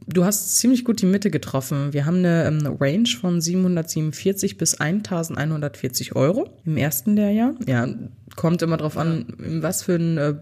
Du 0.06 0.24
hast 0.24 0.56
ziemlich 0.56 0.84
gut 0.84 1.00
die 1.00 1.06
Mitte 1.06 1.30
getroffen. 1.30 1.94
Wir 1.94 2.04
haben 2.04 2.18
eine, 2.18 2.44
ähm, 2.44 2.76
Range 2.78 3.08
von 3.08 3.40
747 3.40 4.58
bis 4.58 4.74
1140 4.74 6.14
Euro 6.14 6.50
im 6.66 6.76
ersten 6.76 7.16
Lehrjahr. 7.16 7.54
Ja, 7.66 7.88
kommt 8.36 8.60
immer 8.60 8.76
drauf 8.76 8.98
an, 8.98 9.34
in 9.42 9.62
was 9.62 9.84
für 9.84 9.94
ein 9.94 10.18
äh, 10.18 10.34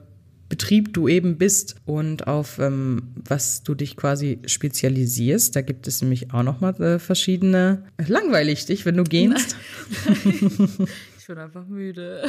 Betrieb 0.49 0.93
du 0.93 1.09
eben 1.09 1.39
bist 1.39 1.77
und 1.87 2.27
auf 2.27 2.59
ähm, 2.59 3.15
was 3.15 3.63
du 3.63 3.75
dich 3.75 3.97
quasi 3.97 4.41
spezialisierst. 4.45 5.55
Da 5.55 5.63
gibt 5.63 5.87
es 5.87 6.03
nämlich 6.03 6.35
auch 6.35 6.43
nochmal 6.43 6.75
äh, 6.83 6.99
verschiedene. 6.99 7.85
Langweilig 8.05 8.67
dich, 8.67 8.85
wenn 8.85 8.97
du 8.97 9.05
gehst. 9.05 9.57
Ich 11.19 11.29
bin 11.29 11.39
einfach 11.39 11.69
müde. 11.69 12.25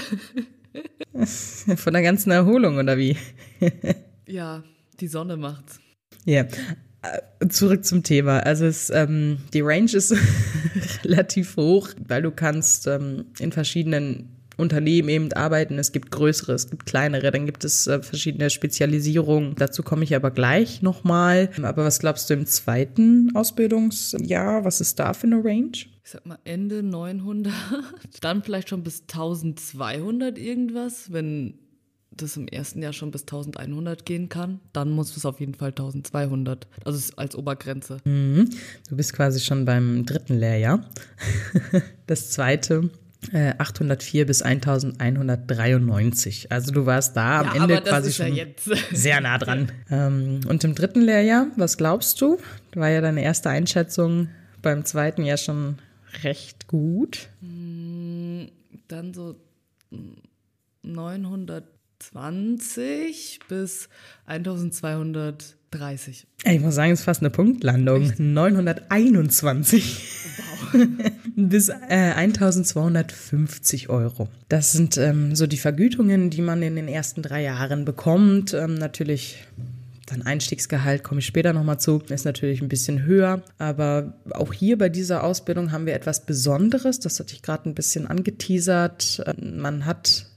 Von 1.75 1.93
der 1.93 2.03
ganzen 2.03 2.29
Erholung 2.29 2.77
oder 2.77 2.95
wie? 2.95 3.17
ja, 4.27 4.63
die 4.99 5.07
Sonne 5.07 5.37
macht's. 5.37 5.79
Ja. 6.25 6.45
Äh, 7.03 7.47
zurück 7.49 7.83
zum 7.83 8.03
Thema. 8.03 8.39
Also 8.39 8.65
es, 8.65 8.89
ähm, 8.89 9.39
die 9.53 9.61
Range 9.61 9.91
ist 9.91 10.15
relativ 11.03 11.57
hoch, 11.57 11.89
weil 12.07 12.21
du 12.21 12.31
kannst 12.31 12.87
ähm, 12.87 13.25
in 13.39 13.51
verschiedenen 13.51 14.29
Unternehmen 14.57 15.09
eben 15.09 15.33
arbeiten. 15.33 15.79
Es 15.79 15.91
gibt 15.91 16.11
größere, 16.11 16.53
es 16.53 16.69
gibt 16.69 16.85
kleinere, 16.85 17.31
dann 17.31 17.45
gibt 17.45 17.65
es 17.65 17.87
äh, 17.87 18.01
verschiedene 18.01 18.49
Spezialisierungen. 18.49 19.55
Dazu 19.55 19.83
komme 19.83 20.03
ich 20.03 20.15
aber 20.15 20.31
gleich 20.31 20.81
nochmal. 20.81 21.49
Aber 21.61 21.83
was 21.83 21.99
glaubst 21.99 22.29
du 22.29 22.35
im 22.35 22.45
zweiten 22.45 23.35
Ausbildungsjahr? 23.35 24.63
Was 24.63 24.79
ist 24.79 24.99
da 24.99 25.13
für 25.13 25.27
eine 25.27 25.43
Range? 25.43 25.71
Ich 26.05 26.11
sag 26.11 26.25
mal 26.25 26.39
Ende 26.43 26.83
900, 26.83 27.53
dann 28.21 28.43
vielleicht 28.43 28.69
schon 28.69 28.83
bis 28.83 29.01
1200 29.01 30.37
irgendwas, 30.37 31.11
wenn 31.11 31.59
das 32.17 32.37
im 32.37 32.47
ersten 32.47 32.81
Jahr 32.81 32.93
schon 32.93 33.11
bis 33.11 33.23
1100 33.23 34.05
gehen 34.05 34.29
kann, 34.29 34.59
dann 34.71 34.91
muss 34.91 35.17
es 35.17 35.25
auf 35.25 35.39
jeden 35.39 35.55
Fall 35.55 35.69
1200, 35.69 36.67
also 36.85 37.13
als 37.17 37.35
Obergrenze. 37.35 37.97
Mhm. 38.03 38.49
Du 38.89 38.95
bist 38.95 39.13
quasi 39.13 39.39
schon 39.39 39.65
beim 39.65 40.05
dritten 40.05 40.37
Lehrjahr. 40.37 40.85
Das 42.05 42.31
zweite 42.31 42.89
804 43.31 44.21
äh, 44.21 44.25
bis 44.25 44.41
1193. 44.41 46.51
Also 46.51 46.71
du 46.71 46.85
warst 46.85 47.15
da 47.15 47.41
am 47.41 47.55
ja, 47.55 47.63
Ende 47.63 47.81
quasi 47.81 48.11
schon 48.11 48.35
ja 48.35 48.45
sehr 48.91 49.21
nah 49.21 49.37
dran. 49.37 49.71
Ähm, 49.89 50.41
und 50.47 50.63
im 50.63 50.75
dritten 50.75 51.01
Lehrjahr, 51.01 51.47
was 51.55 51.77
glaubst 51.77 52.19
du? 52.21 52.37
War 52.75 52.89
ja 52.89 53.01
deine 53.01 53.23
erste 53.23 53.49
Einschätzung 53.49 54.29
beim 54.61 54.85
zweiten 54.85 55.23
Jahr 55.23 55.37
schon 55.37 55.77
recht 56.23 56.67
gut. 56.67 57.29
Mm, 57.41 58.45
dann 58.87 59.13
so 59.13 59.35
920 62.11 63.39
bis 63.47 63.87
1230. 64.25 66.27
Ich 66.45 66.59
muss 66.59 66.75
sagen, 66.75 66.91
es 66.91 66.99
ist 66.99 67.05
fast 67.05 67.21
eine 67.21 67.29
Punktlandung. 67.29 68.03
Echt? 68.03 68.19
921. 68.19 70.35
Wow. 70.37 70.43
bis 71.35 71.69
äh, 71.69 71.73
1250 71.89 73.89
Euro. 73.89 74.27
Das 74.49 74.71
sind 74.71 74.97
ähm, 74.97 75.35
so 75.35 75.47
die 75.47 75.57
Vergütungen, 75.57 76.29
die 76.29 76.41
man 76.41 76.61
in 76.61 76.75
den 76.75 76.87
ersten 76.87 77.21
drei 77.21 77.43
Jahren 77.43 77.85
bekommt. 77.85 78.53
Ähm, 78.53 78.75
natürlich 78.75 79.37
dann 80.05 80.21
Einstiegsgehalt, 80.21 81.03
komme 81.03 81.19
ich 81.19 81.25
später 81.25 81.53
nochmal 81.53 81.79
zu, 81.79 82.01
ist 82.09 82.25
natürlich 82.25 82.61
ein 82.61 82.69
bisschen 82.69 83.03
höher. 83.03 83.41
Aber 83.57 84.13
auch 84.31 84.53
hier 84.53 84.77
bei 84.77 84.89
dieser 84.89 85.23
Ausbildung 85.23 85.71
haben 85.71 85.85
wir 85.85 85.93
etwas 85.93 86.25
Besonderes. 86.25 86.99
Das 86.99 87.19
hatte 87.19 87.33
ich 87.33 87.41
gerade 87.41 87.69
ein 87.69 87.75
bisschen 87.75 88.07
angeteasert. 88.07 89.23
Ähm, 89.25 89.59
man 89.59 89.85
hat 89.85 90.27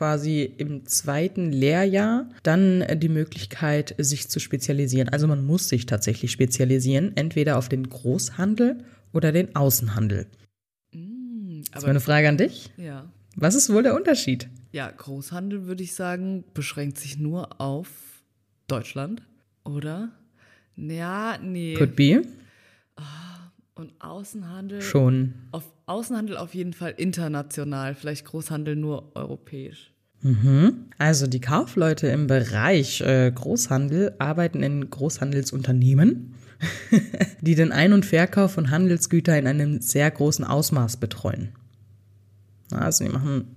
quasi 0.00 0.50
im 0.56 0.86
zweiten 0.86 1.52
Lehrjahr 1.52 2.26
dann 2.42 2.82
die 3.00 3.10
Möglichkeit, 3.10 3.94
sich 3.98 4.30
zu 4.30 4.40
spezialisieren. 4.40 5.10
Also 5.10 5.26
man 5.26 5.44
muss 5.44 5.68
sich 5.68 5.84
tatsächlich 5.84 6.32
spezialisieren, 6.32 7.14
entweder 7.18 7.58
auf 7.58 7.68
den 7.68 7.86
Großhandel 7.86 8.78
oder 9.12 9.30
den 9.30 9.54
Außenhandel. 9.54 10.26
Mm, 10.92 11.60
das 11.70 11.82
war 11.82 11.90
eine 11.90 12.00
Frage 12.00 12.30
an 12.30 12.38
dich. 12.38 12.70
Ja. 12.78 13.12
Was 13.36 13.54
ist 13.54 13.70
wohl 13.70 13.82
der 13.82 13.94
Unterschied? 13.94 14.48
Ja, 14.72 14.90
Großhandel 14.90 15.66
würde 15.66 15.82
ich 15.82 15.94
sagen, 15.94 16.44
beschränkt 16.54 16.96
sich 16.96 17.18
nur 17.18 17.60
auf 17.60 17.88
Deutschland, 18.68 19.20
oder? 19.64 20.12
Ja, 20.76 21.36
nee. 21.42 21.74
Could 21.74 21.94
be. 21.94 22.22
Ah, 22.96 23.39
und 23.80 23.92
Außenhandel. 23.98 24.82
Schon. 24.82 25.34
Auf 25.52 25.72
Außenhandel 25.86 26.36
auf 26.36 26.54
jeden 26.54 26.72
Fall 26.72 26.94
international, 26.96 27.94
vielleicht 27.94 28.24
Großhandel 28.26 28.76
nur 28.76 29.16
europäisch. 29.16 29.92
Mhm. 30.22 30.86
Also 30.98 31.26
die 31.26 31.40
Kaufleute 31.40 32.08
im 32.08 32.26
Bereich 32.26 33.00
äh, 33.00 33.32
Großhandel 33.34 34.14
arbeiten 34.18 34.62
in 34.62 34.90
Großhandelsunternehmen 34.90 36.34
die 37.40 37.54
den 37.54 37.72
Ein- 37.72 37.92
und 37.92 38.06
Verkauf 38.06 38.52
von 38.52 38.70
Handelsgütern 38.70 39.38
in 39.38 39.46
einem 39.46 39.80
sehr 39.80 40.10
großen 40.10 40.44
Ausmaß 40.44 40.98
betreuen. 40.98 41.52
Also 42.70 43.04
die 43.04 43.10
machen 43.10 43.56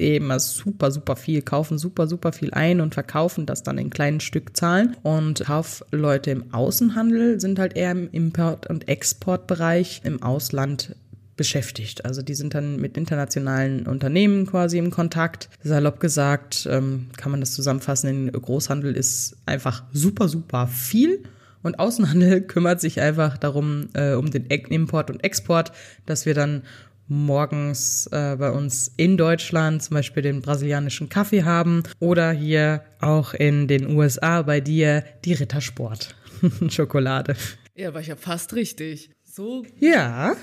eben 0.00 0.30
super, 0.38 0.90
super 0.90 1.16
viel, 1.16 1.42
kaufen 1.42 1.78
super, 1.78 2.06
super 2.06 2.32
viel 2.32 2.52
ein 2.52 2.80
und 2.80 2.94
verkaufen 2.94 3.46
das 3.46 3.62
dann 3.62 3.78
in 3.78 3.90
kleinen 3.90 4.20
Stückzahlen. 4.20 4.96
Und 5.02 5.44
Kaufleute 5.44 6.30
im 6.30 6.52
Außenhandel 6.52 7.40
sind 7.40 7.58
halt 7.58 7.76
eher 7.76 7.92
im 7.92 8.10
Import- 8.10 8.68
und 8.68 8.88
Exportbereich 8.88 10.02
im 10.04 10.22
Ausland 10.22 10.96
beschäftigt. 11.36 12.04
Also 12.04 12.22
die 12.22 12.34
sind 12.34 12.54
dann 12.54 12.76
mit 12.76 12.96
internationalen 12.96 13.86
Unternehmen 13.86 14.46
quasi 14.46 14.78
im 14.78 14.90
Kontakt. 14.90 15.48
Salopp 15.62 16.00
gesagt, 16.00 16.68
ähm, 16.70 17.06
kann 17.16 17.30
man 17.30 17.40
das 17.40 17.52
zusammenfassen, 17.52 18.30
Großhandel 18.30 18.94
ist 18.94 19.36
einfach 19.46 19.82
super, 19.92 20.28
super 20.28 20.66
viel 20.66 21.24
und 21.62 21.78
Außenhandel 21.78 22.42
kümmert 22.46 22.80
sich 22.80 23.00
einfach 23.00 23.36
darum, 23.36 23.88
äh, 23.94 24.12
um 24.12 24.30
den 24.30 24.46
Import 24.46 25.10
und 25.10 25.24
Export, 25.24 25.72
dass 26.06 26.26
wir 26.26 26.34
dann 26.34 26.62
morgens 27.06 28.06
äh, 28.08 28.36
bei 28.38 28.50
uns 28.50 28.92
in 28.96 29.16
Deutschland 29.16 29.82
zum 29.82 29.94
Beispiel 29.94 30.22
den 30.22 30.42
brasilianischen 30.42 31.08
Kaffee 31.08 31.44
haben 31.44 31.82
oder 32.00 32.32
hier 32.32 32.84
auch 33.00 33.34
in 33.34 33.68
den 33.68 33.94
USA 33.94 34.42
bei 34.42 34.60
dir 34.60 35.04
die 35.24 35.34
Rittersport 35.34 36.14
Schokolade. 36.68 37.36
Ja, 37.74 37.92
war 37.92 38.00
ich 38.00 38.08
ja 38.08 38.16
fast 38.16 38.54
richtig. 38.54 39.10
So 39.24 39.64
ja. 39.80 40.36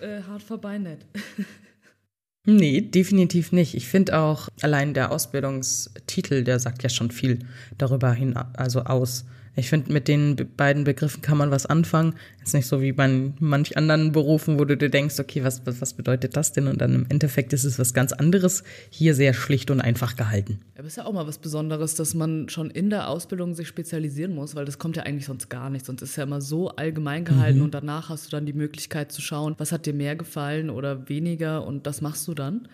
Äh, 0.00 0.22
hart 0.22 0.42
vorbei 0.42 0.78
nicht. 0.78 1.06
Nee, 2.48 2.80
definitiv 2.80 3.50
nicht. 3.50 3.74
Ich 3.74 3.88
finde 3.88 4.16
auch 4.16 4.48
allein 4.62 4.94
der 4.94 5.10
Ausbildungstitel, 5.10 6.44
der 6.44 6.60
sagt 6.60 6.84
ja 6.84 6.88
schon 6.88 7.10
viel 7.10 7.40
darüber 7.76 8.12
hin, 8.12 8.36
also 8.36 8.82
aus. 8.82 9.24
Ich 9.58 9.70
finde, 9.70 9.90
mit 9.90 10.06
den 10.06 10.36
beiden 10.56 10.84
Begriffen 10.84 11.22
kann 11.22 11.38
man 11.38 11.50
was 11.50 11.64
anfangen. 11.64 12.14
Ist 12.44 12.52
nicht 12.52 12.66
so 12.66 12.82
wie 12.82 12.92
bei 12.92 13.32
manch 13.40 13.76
anderen 13.78 14.12
Berufen, 14.12 14.58
wo 14.58 14.66
du 14.66 14.76
dir 14.76 14.90
denkst, 14.90 15.18
okay, 15.18 15.44
was, 15.44 15.62
was, 15.64 15.94
bedeutet 15.94 16.36
das 16.36 16.52
denn? 16.52 16.68
Und 16.68 16.82
dann 16.82 16.94
im 16.94 17.06
Endeffekt 17.08 17.54
ist 17.54 17.64
es 17.64 17.78
was 17.78 17.94
ganz 17.94 18.12
anderes. 18.12 18.64
Hier 18.90 19.14
sehr 19.14 19.32
schlicht 19.32 19.70
und 19.70 19.80
einfach 19.80 20.14
gehalten. 20.14 20.60
Aber 20.76 20.86
ist 20.86 20.98
ja 20.98 21.06
auch 21.06 21.12
mal 21.14 21.26
was 21.26 21.38
Besonderes, 21.38 21.94
dass 21.94 22.12
man 22.12 22.50
schon 22.50 22.70
in 22.70 22.90
der 22.90 23.08
Ausbildung 23.08 23.54
sich 23.54 23.66
spezialisieren 23.66 24.34
muss, 24.34 24.54
weil 24.54 24.66
das 24.66 24.78
kommt 24.78 24.96
ja 24.96 25.04
eigentlich 25.04 25.24
sonst 25.24 25.48
gar 25.48 25.70
nicht. 25.70 25.86
Sonst 25.86 26.02
ist 26.02 26.10
es 26.10 26.16
ja 26.16 26.24
immer 26.24 26.42
so 26.42 26.68
allgemein 26.68 27.24
gehalten 27.24 27.58
mhm. 27.58 27.64
und 27.64 27.74
danach 27.74 28.10
hast 28.10 28.26
du 28.26 28.30
dann 28.30 28.44
die 28.44 28.52
Möglichkeit 28.52 29.10
zu 29.10 29.22
schauen, 29.22 29.54
was 29.56 29.72
hat 29.72 29.86
dir 29.86 29.94
mehr 29.94 30.16
gefallen 30.16 30.68
oder 30.68 31.08
weniger 31.08 31.66
und 31.66 31.86
das 31.86 32.02
machst 32.02 32.28
du 32.28 32.34
dann. 32.34 32.68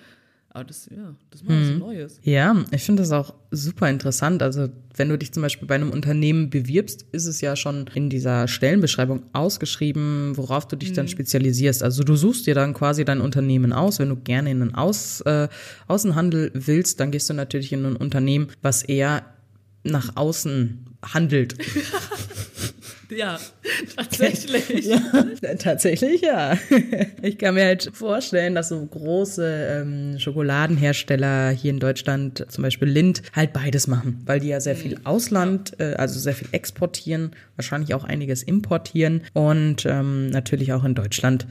Aber 0.54 0.64
das, 0.64 0.86
ja, 0.94 1.14
das 1.30 1.46
war 1.46 1.56
mhm. 1.56 1.70
was 1.70 1.78
Neues. 1.78 2.20
Ja, 2.24 2.54
ich 2.72 2.82
finde 2.82 3.02
das 3.02 3.10
auch 3.10 3.32
super 3.50 3.88
interessant. 3.88 4.42
Also, 4.42 4.68
wenn 4.94 5.08
du 5.08 5.16
dich 5.16 5.32
zum 5.32 5.42
Beispiel 5.42 5.66
bei 5.66 5.76
einem 5.76 5.90
Unternehmen 5.90 6.50
bewirbst, 6.50 7.06
ist 7.10 7.24
es 7.24 7.40
ja 7.40 7.56
schon 7.56 7.86
in 7.94 8.10
dieser 8.10 8.46
Stellenbeschreibung 8.48 9.22
ausgeschrieben, 9.32 10.36
worauf 10.36 10.68
du 10.68 10.76
dich 10.76 10.90
mhm. 10.90 10.94
dann 10.94 11.08
spezialisierst. 11.08 11.82
Also, 11.82 12.02
du 12.02 12.16
suchst 12.16 12.46
dir 12.46 12.54
dann 12.54 12.74
quasi 12.74 13.06
dein 13.06 13.22
Unternehmen 13.22 13.72
aus. 13.72 13.98
Wenn 13.98 14.10
du 14.10 14.16
gerne 14.16 14.50
in 14.50 14.60
einen 14.60 14.74
aus, 14.74 15.22
äh, 15.22 15.48
Außenhandel 15.88 16.50
willst, 16.52 17.00
dann 17.00 17.12
gehst 17.12 17.30
du 17.30 17.34
natürlich 17.34 17.72
in 17.72 17.86
ein 17.86 17.96
Unternehmen, 17.96 18.48
was 18.60 18.82
eher 18.82 19.24
nach 19.84 20.16
außen 20.16 20.84
handelt. 21.02 21.56
Ja, 23.16 23.38
tatsächlich. 23.96 24.86
ja, 24.86 25.00
tatsächlich, 25.58 26.22
ja. 26.22 26.58
Ich 27.22 27.38
kann 27.38 27.54
mir 27.54 27.64
halt 27.64 27.90
vorstellen, 27.92 28.54
dass 28.54 28.68
so 28.70 28.84
große 28.84 29.44
ähm, 29.46 30.18
Schokoladenhersteller 30.18 31.50
hier 31.50 31.70
in 31.70 31.78
Deutschland, 31.78 32.44
zum 32.48 32.62
Beispiel 32.62 32.88
Lind, 32.88 33.22
halt 33.34 33.52
beides 33.52 33.86
machen, 33.86 34.22
weil 34.26 34.40
die 34.40 34.48
ja 34.48 34.60
sehr 34.60 34.76
viel 34.76 34.98
Ausland, 35.04 35.78
äh, 35.78 35.94
also 35.94 36.18
sehr 36.18 36.34
viel 36.34 36.48
exportieren, 36.52 37.32
wahrscheinlich 37.56 37.94
auch 37.94 38.04
einiges 38.04 38.42
importieren 38.42 39.22
und 39.34 39.86
ähm, 39.86 40.30
natürlich 40.30 40.72
auch 40.72 40.84
in 40.84 40.94
Deutschland 40.94 41.46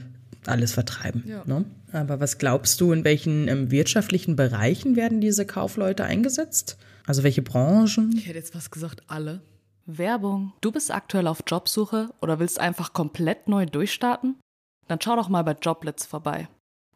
alles 0.46 0.72
vertreiben. 0.72 1.24
Ja. 1.26 1.42
Ne? 1.46 1.64
Aber 1.92 2.20
was 2.20 2.38
glaubst 2.38 2.80
du, 2.80 2.92
in 2.92 3.04
welchen 3.04 3.48
ähm, 3.48 3.70
wirtschaftlichen 3.70 4.36
Bereichen 4.36 4.96
werden 4.96 5.20
diese 5.20 5.46
Kaufleute 5.46 6.04
eingesetzt? 6.04 6.76
Also 7.06 7.22
welche 7.22 7.42
Branchen? 7.42 8.14
Ich 8.16 8.26
hätte 8.26 8.38
jetzt 8.38 8.54
was 8.54 8.70
gesagt, 8.70 9.02
alle. 9.06 9.40
Werbung. 9.86 10.52
Du 10.60 10.72
bist 10.72 10.90
aktuell 10.90 11.26
auf 11.26 11.42
Jobsuche 11.46 12.10
oder 12.20 12.38
willst 12.38 12.58
einfach 12.58 12.92
komplett 12.92 13.48
neu 13.48 13.66
durchstarten? 13.66 14.36
Dann 14.88 15.00
schau 15.00 15.16
doch 15.16 15.28
mal 15.28 15.42
bei 15.42 15.52
Joblets 15.52 16.06
vorbei. 16.06 16.48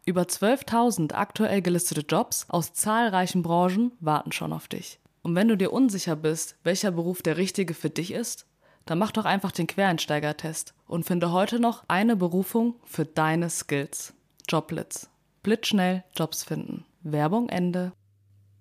Über 0.05 0.23
12.000 0.23 1.13
aktuell 1.13 1.61
gelistete 1.61 2.01
Jobs 2.01 2.45
aus 2.49 2.73
zahlreichen 2.73 3.43
Branchen 3.43 3.91
warten 3.99 4.31
schon 4.31 4.53
auf 4.53 4.67
dich. 4.67 4.99
Und 5.21 5.35
wenn 5.35 5.49
du 5.49 5.57
dir 5.57 5.73
unsicher 5.73 6.15
bist, 6.15 6.55
welcher 6.63 6.91
Beruf 6.91 7.21
der 7.21 7.37
richtige 7.37 7.73
für 7.73 7.89
dich 7.89 8.11
ist, 8.11 8.45
dann 8.85 8.99
mach 8.99 9.11
doch 9.11 9.25
einfach 9.25 9.51
den 9.51 9.67
Quereinsteiger-Test 9.67 10.73
und 10.87 11.05
finde 11.05 11.33
heute 11.33 11.59
noch 11.59 11.83
eine 11.89 12.15
Berufung 12.15 12.75
für 12.85 13.03
deine 13.03 13.49
Skills. 13.49 14.13
Joblets. 14.47 15.09
Blitzschnell 15.43 16.05
Jobs 16.15 16.45
finden. 16.45 16.85
Werbung 17.03 17.49
Ende. 17.49 17.91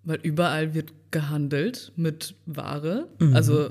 Weil 0.03 0.19
überall 0.23 0.75
wird 0.75 0.93
gehandelt 1.13 1.93
mit 1.95 2.35
Ware. 2.47 3.09
Mhm. 3.21 3.37
Also 3.37 3.71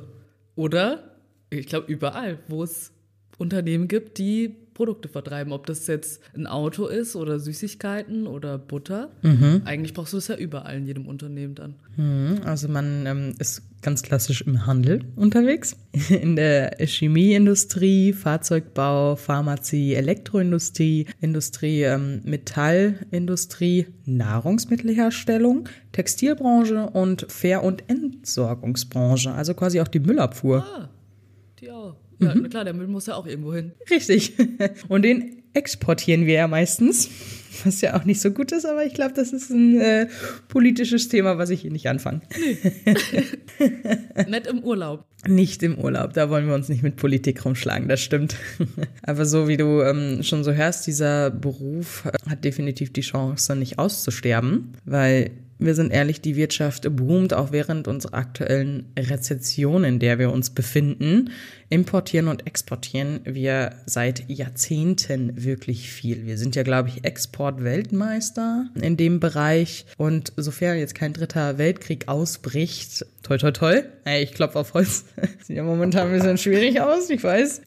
oder? 0.56 1.16
Ich 1.50 1.68
glaube, 1.68 1.92
überall, 1.92 2.40
wo 2.48 2.64
es 2.64 2.92
Unternehmen 3.38 3.88
gibt, 3.88 4.18
die 4.18 4.56
Produkte 4.74 5.08
vertreiben. 5.10 5.54
Ob 5.54 5.66
das 5.68 5.88
jetzt 5.88 6.22
ein 6.36 6.48
Auto 6.48 6.88
ist 6.88 7.16
oder 7.16 7.40
Süßigkeiten 7.40 8.28
oder 8.28 8.58
Butter. 8.58 9.10
Mhm. 9.22 9.62
Eigentlich 9.66 9.94
brauchst 9.94 10.14
du 10.14 10.18
das 10.18 10.28
ja 10.28 10.36
überall 10.36 10.78
in 10.78 10.86
jedem 10.86 11.08
Unternehmen 11.08 11.56
dann. 11.56 11.76
Mhm, 11.96 12.42
Also 12.44 12.68
man 12.68 13.06
ähm, 13.06 13.34
ist 13.40 13.64
ganz 13.86 14.02
klassisch 14.02 14.42
im 14.42 14.66
Handel 14.66 15.02
unterwegs. 15.16 15.78
In 16.10 16.36
der 16.36 16.76
Chemieindustrie, 16.80 18.14
Fahrzeugbau, 18.14 19.16
Pharmazie, 19.16 19.94
Elektroindustrie, 19.94 21.06
Industrie, 21.22 21.84
ähm, 21.84 22.22
Metallindustrie, 22.24 23.86
Nahrungsmittelherstellung, 24.06 25.70
Textilbranche 25.92 26.90
und 26.90 27.32
Fair- 27.32 27.64
und 27.64 27.88
Entsorgungsbranche. 27.88 29.32
Also 29.32 29.54
quasi 29.54 29.80
auch 29.80 29.88
die 29.88 30.00
Müllabfuhr. 30.00 30.66
Ah, 30.66 30.90
die 31.60 31.70
auch. 31.70 31.96
Ja, 32.20 32.34
na 32.34 32.48
klar, 32.48 32.64
der 32.64 32.74
Müll 32.74 32.88
muss 32.88 33.06
ja 33.06 33.16
auch 33.16 33.28
irgendwo 33.28 33.54
hin. 33.54 33.74
Richtig. 33.90 34.34
Und 34.88 35.02
den 35.04 35.35
exportieren 35.56 36.26
wir 36.26 36.34
ja 36.36 36.48
meistens, 36.48 37.10
was 37.64 37.82
ja 37.82 37.98
auch 37.98 38.04
nicht 38.06 38.22
so 38.22 38.32
gut 38.32 38.52
ist, 38.52 38.66
aber 38.66 38.86
ich 38.86 38.94
glaube, 38.94 39.14
das 39.14 39.34
ist 39.34 39.50
ein 39.50 39.80
äh, 39.80 40.08
politisches 40.48 41.08
Thema, 41.08 41.38
was 41.38 41.50
ich 41.50 41.62
hier 41.62 41.72
nicht 41.72 41.88
anfange. 41.88 42.22
Nicht 44.28 44.48
im 44.48 44.64
Urlaub. 44.64 45.06
Nicht 45.28 45.64
im 45.64 45.78
Urlaub, 45.80 46.14
da 46.14 46.30
wollen 46.30 46.48
wir 46.48 46.54
uns 46.54 46.70
nicht 46.70 46.84
mit 46.84 46.98
Politik 46.98 47.46
rumschlagen, 47.46 47.88
das 47.88 48.02
stimmt. 48.02 48.36
Aber 49.04 49.26
so 49.26 49.48
wie 49.48 49.58
du 49.58 49.82
ähm, 49.82 50.22
schon 50.24 50.44
so 50.44 50.52
hörst, 50.52 50.86
dieser 50.88 51.32
Beruf 51.32 52.06
äh, 52.06 52.30
hat 52.30 52.44
definitiv 52.44 52.94
die 52.94 53.02
Chance, 53.02 53.56
nicht 53.56 53.80
auszusterben, 53.80 54.74
weil 54.86 55.32
wir 55.58 55.74
sind 55.74 55.92
ehrlich, 55.92 56.20
die 56.20 56.36
Wirtschaft 56.36 56.86
boomt 56.96 57.34
auch 57.34 57.52
während 57.54 57.88
unserer 57.88 58.16
aktuellen 58.16 58.92
Rezession, 58.98 59.86
in 59.86 60.00
der 60.00 60.20
wir 60.20 60.32
uns 60.32 60.50
befinden. 60.50 61.30
Importieren 61.70 62.28
und 62.28 62.46
exportieren 62.46 63.22
wir 63.24 63.76
seit 63.86 64.30
Jahrzehnten 64.30 65.44
wirklich 65.44 65.90
viel. 65.90 66.26
Wir 66.26 66.38
sind 66.38 66.56
ja, 66.56 66.64
glaube 66.64 66.90
ich, 66.90 67.06
Exportweltmeister 67.06 68.68
in 68.80 68.98
dem 68.98 69.20
Bereich. 69.22 69.86
Und 69.98 70.34
sofern 70.36 70.78
jetzt 70.78 70.94
kein 70.94 71.14
dritter 71.14 71.58
Weltkrieg 71.58 72.10
ausbricht, 72.10 73.06
toi 73.24 73.38
toi 73.38 73.52
toi, 73.52 73.82
ey, 74.04 74.24
ich 74.24 74.34
klopfe 74.34 74.60
auf 74.60 74.74
Holz, 74.74 75.06
sieht 75.44 75.56
ja 75.56 75.64
momentan 75.64 76.08
ein 76.08 76.14
bisschen 76.14 76.38
schwierig 76.38 76.82
aus, 76.82 77.10
ich 77.10 77.24
weiß, 77.24 77.62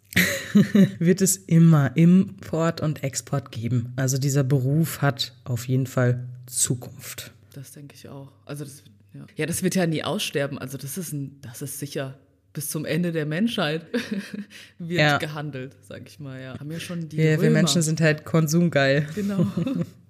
wird 0.99 1.23
es 1.23 1.37
immer 1.37 1.97
Import 1.97 2.83
und 2.83 3.03
Export 3.03 3.51
geben. 3.51 3.95
Also 3.97 4.19
dieser 4.19 4.45
Beruf 4.45 5.01
hat 5.01 5.33
auf 5.45 5.67
jeden 5.67 5.87
Fall 5.87 6.27
Zukunft. 6.47 7.33
Das 7.59 7.73
denke 7.73 7.95
ich 7.97 8.09
auch. 8.09 8.31
Also 8.47 8.65
das, 8.65 8.85
ja. 9.13 9.27
ja, 9.37 9.47
das 9.47 9.63
wird 9.65 9.75
ja 9.75 9.85
nie 9.87 10.05
aussterben. 10.05 10.59
Also 10.59 10.79
das 10.79 10.97
ist 10.97 11.13
ein, 11.13 11.41
das 11.43 11.61
ist 11.61 11.79
sicher. 11.81 12.17
Bis 12.53 12.71
zum 12.71 12.85
Ende 12.85 13.11
der 13.13 13.27
Menschheit 13.27 13.85
wird 14.79 15.01
Ja. 15.01 15.19
gehandelt, 15.19 15.77
sag 15.83 16.09
ich 16.09 16.21
mal. 16.21 16.41
Ja, 16.41 16.59
haben 16.59 16.71
ja 16.71 16.79
schon 16.81 17.09
die 17.09 17.17
Wir, 17.17 17.41
wir. 17.41 17.51
Menschen 17.51 17.83
sind 17.83 18.01
halt 18.01 18.25
konsumgeil. 18.25 19.07
Genau. 19.15 19.47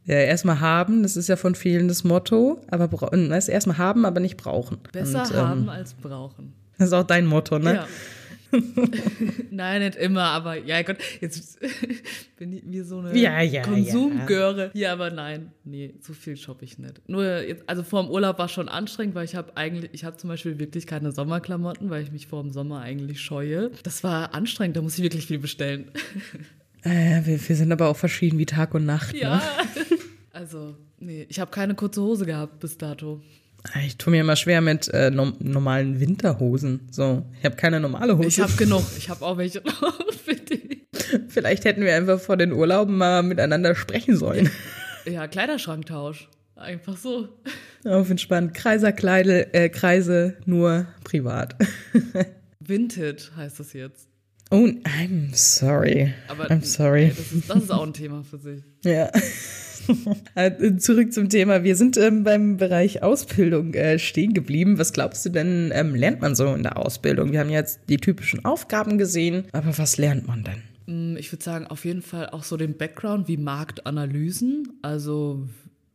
Ja, 0.05 0.15
erstmal 0.15 0.61
haben, 0.61 1.03
das 1.03 1.19
ist 1.19 1.29
ja 1.29 1.37
von 1.37 1.55
vielen 1.55 1.87
das 1.87 2.03
Motto, 2.03 2.63
aber 2.71 2.91
weißt, 2.91 3.51
erstmal 3.51 3.77
haben, 3.77 4.07
aber 4.07 4.21
nicht 4.21 4.39
brauchen. 4.39 4.79
Besser 4.91 5.21
Und, 5.21 5.33
haben 5.35 5.63
Ähm, 5.65 5.69
als 5.69 5.93
brauchen. 5.93 6.55
das 6.79 6.87
ist 6.87 6.93
auch 6.95 7.03
dein 7.05 7.27
Motto, 7.27 7.59
ne? 7.59 7.75
Ja. 7.75 7.89
Nein, 9.51 9.83
nicht 9.83 9.97
immer, 9.97 10.23
aber 10.23 10.57
ja 10.57 10.83
Gott, 10.83 10.97
jetzt 11.21 11.59
bin 12.37 12.53
ich 12.53 12.63
wie 12.67 12.81
so 12.81 12.99
eine 12.99 13.17
Ja, 13.17 13.41
ja, 13.41 13.63
Konsumgöre. 13.63 14.71
Ja. 14.75 14.93
aber 14.93 15.11
nein, 15.11 15.53
nee, 15.65 15.95
so 16.01 16.13
viel 16.13 16.37
shoppe 16.37 16.65
ich 16.65 16.79
nicht. 16.79 17.01
Nur 17.09 17.25
jetzt, 17.43 17.69
also 17.69 17.83
vor 17.83 18.03
dem 18.03 18.11
Urlaub 18.11 18.39
war 18.39 18.49
schon 18.49 18.69
anstrengend, 18.69 19.15
weil 19.15 19.25
ich 19.25 19.35
habe 19.35 19.57
eigentlich, 19.57 19.91
ich 19.93 20.05
habe 20.05 20.17
zum 20.17 20.29
Beispiel 20.29 20.59
wirklich 20.59 20.87
keine 20.87 21.13
Sommerklamotten, 21.13 21.91
weil 21.91 22.03
ich 22.03 22.13
mich 22.13 22.27
vor 22.27 22.43
dem 22.43 22.51
Sommer 22.51 22.81
eigentlich 22.81 23.21
scheue. 23.21 23.71
Das 23.83 24.03
war 24.05 24.35
anstrengend, 24.35 24.77
da 24.77 24.83
muss 24.83 24.97
ich 24.97 25.05
wirklich 25.05 25.27
viel 25.27 25.39
bestellen. 25.39 25.91
Äh, 26.83 27.23
wir, 27.25 27.49
wir 27.49 27.57
sind 27.57 27.73
aber 27.73 27.89
auch 27.89 27.97
verschieden 27.97 28.39
wie 28.39 28.47
Tag 28.47 28.73
und 28.73 28.87
Nacht. 28.87 29.13
Ja. 29.13 29.39
Ne? 29.39 29.43
Also, 30.33 30.77
nee, 31.01 31.27
ich 31.29 31.41
habe 31.41 31.51
keine 31.51 31.75
kurze 31.75 32.01
Hose 32.01 32.25
gehabt 32.25 32.61
bis 32.61 32.79
dato. 32.79 33.21
Ich 33.85 33.99
tue 33.99 34.13
mir 34.13 34.21
immer 34.21 34.37
schwer 34.37 34.61
mit 34.61 34.89
äh, 34.89 35.11
nom 35.11 35.35
normalen 35.41 36.01
Winterhosen. 36.01 36.89
So, 36.91 37.25
ich 37.39 37.45
habe 37.45 37.57
keine 37.57 37.81
normale 37.81 38.17
Hose. 38.17 38.29
Ich 38.29 38.41
habe 38.41 38.53
genug, 38.57 38.85
ich 38.97 39.09
habe 39.11 39.25
auch 39.25 39.37
welche 39.37 39.63
für 40.25 40.35
die. 40.35 40.87
Vielleicht 41.29 41.65
hätten 41.65 41.83
wir 41.83 41.95
einfach 41.95 42.21
vor 42.21 42.37
den 42.37 42.53
Urlauben 42.53 42.97
mal 42.97 43.23
miteinander 43.23 43.75
sprechen 43.75 44.17
sollen. 44.17 44.51
Ja, 45.05 45.27
Kleiderschranktausch. 45.27 46.29
Einfach 46.57 46.97
so. 46.97 47.29
Auf 47.85 48.11
entspannt. 48.11 48.53
Kreiserkleidel, 48.55 49.49
äh, 49.53 49.69
Kreise 49.69 50.37
nur 50.45 50.87
privat. 51.05 51.55
Vintage 52.61 53.31
heißt 53.37 53.61
das 53.61 53.73
jetzt. 53.73 54.09
Oh, 54.51 54.57
I'm 54.57 55.35
sorry. 55.35 56.15
Aber 56.27 56.51
I'm 56.51 56.65
sorry. 56.65 57.13
Das 57.17 57.33
ist, 57.33 57.51
das 57.51 57.63
ist 57.65 57.71
auch 57.71 57.87
ein 57.87 57.93
Thema 57.93 58.25
für 58.25 58.39
sich. 58.39 58.63
Ja. 58.85 59.11
Äh, 60.35 60.77
Zurück 60.77 61.13
zum 61.13 61.29
Thema. 61.29 61.65
Wir 61.65 61.77
sind 61.77 61.97
ähm, 61.97 62.25
beim 62.25 62.57
Bereich 62.57 63.03
Ausbildung 63.03 63.75
äh, 63.75 63.99
stehen 63.99 64.35
geblieben. 64.35 64.79
Was 64.79 64.93
glaubst 64.93 65.25
du 65.27 65.31
denn, 65.31 65.71
ähm, 65.75 65.95
lernt 65.95 66.21
man 66.21 66.35
so 66.35 66.55
in 66.55 66.63
der 66.63 66.77
Ausbildung? 66.77 67.33
Wir 67.33 67.41
haben 67.41 67.51
jetzt 67.51 67.81
die 67.89 67.97
typischen 67.97 68.45
Aufgaben 68.45 68.99
gesehen, 68.99 69.45
aber 69.53 69.77
was 69.79 69.97
lernt 69.99 70.27
man 70.27 70.45
denn? 70.45 70.63
Mm, 71.13 71.17
Ich 71.17 71.33
würde 71.33 71.45
sagen, 71.45 71.67
auf 71.67 71.85
jeden 71.85 72.03
Fall 72.03 72.29
auch 72.31 72.45
so 72.45 72.57
den 72.57 72.77
Background 72.77 73.29
wie 73.29 73.37
Marktanalysen. 73.37 74.69
Also 74.83 75.49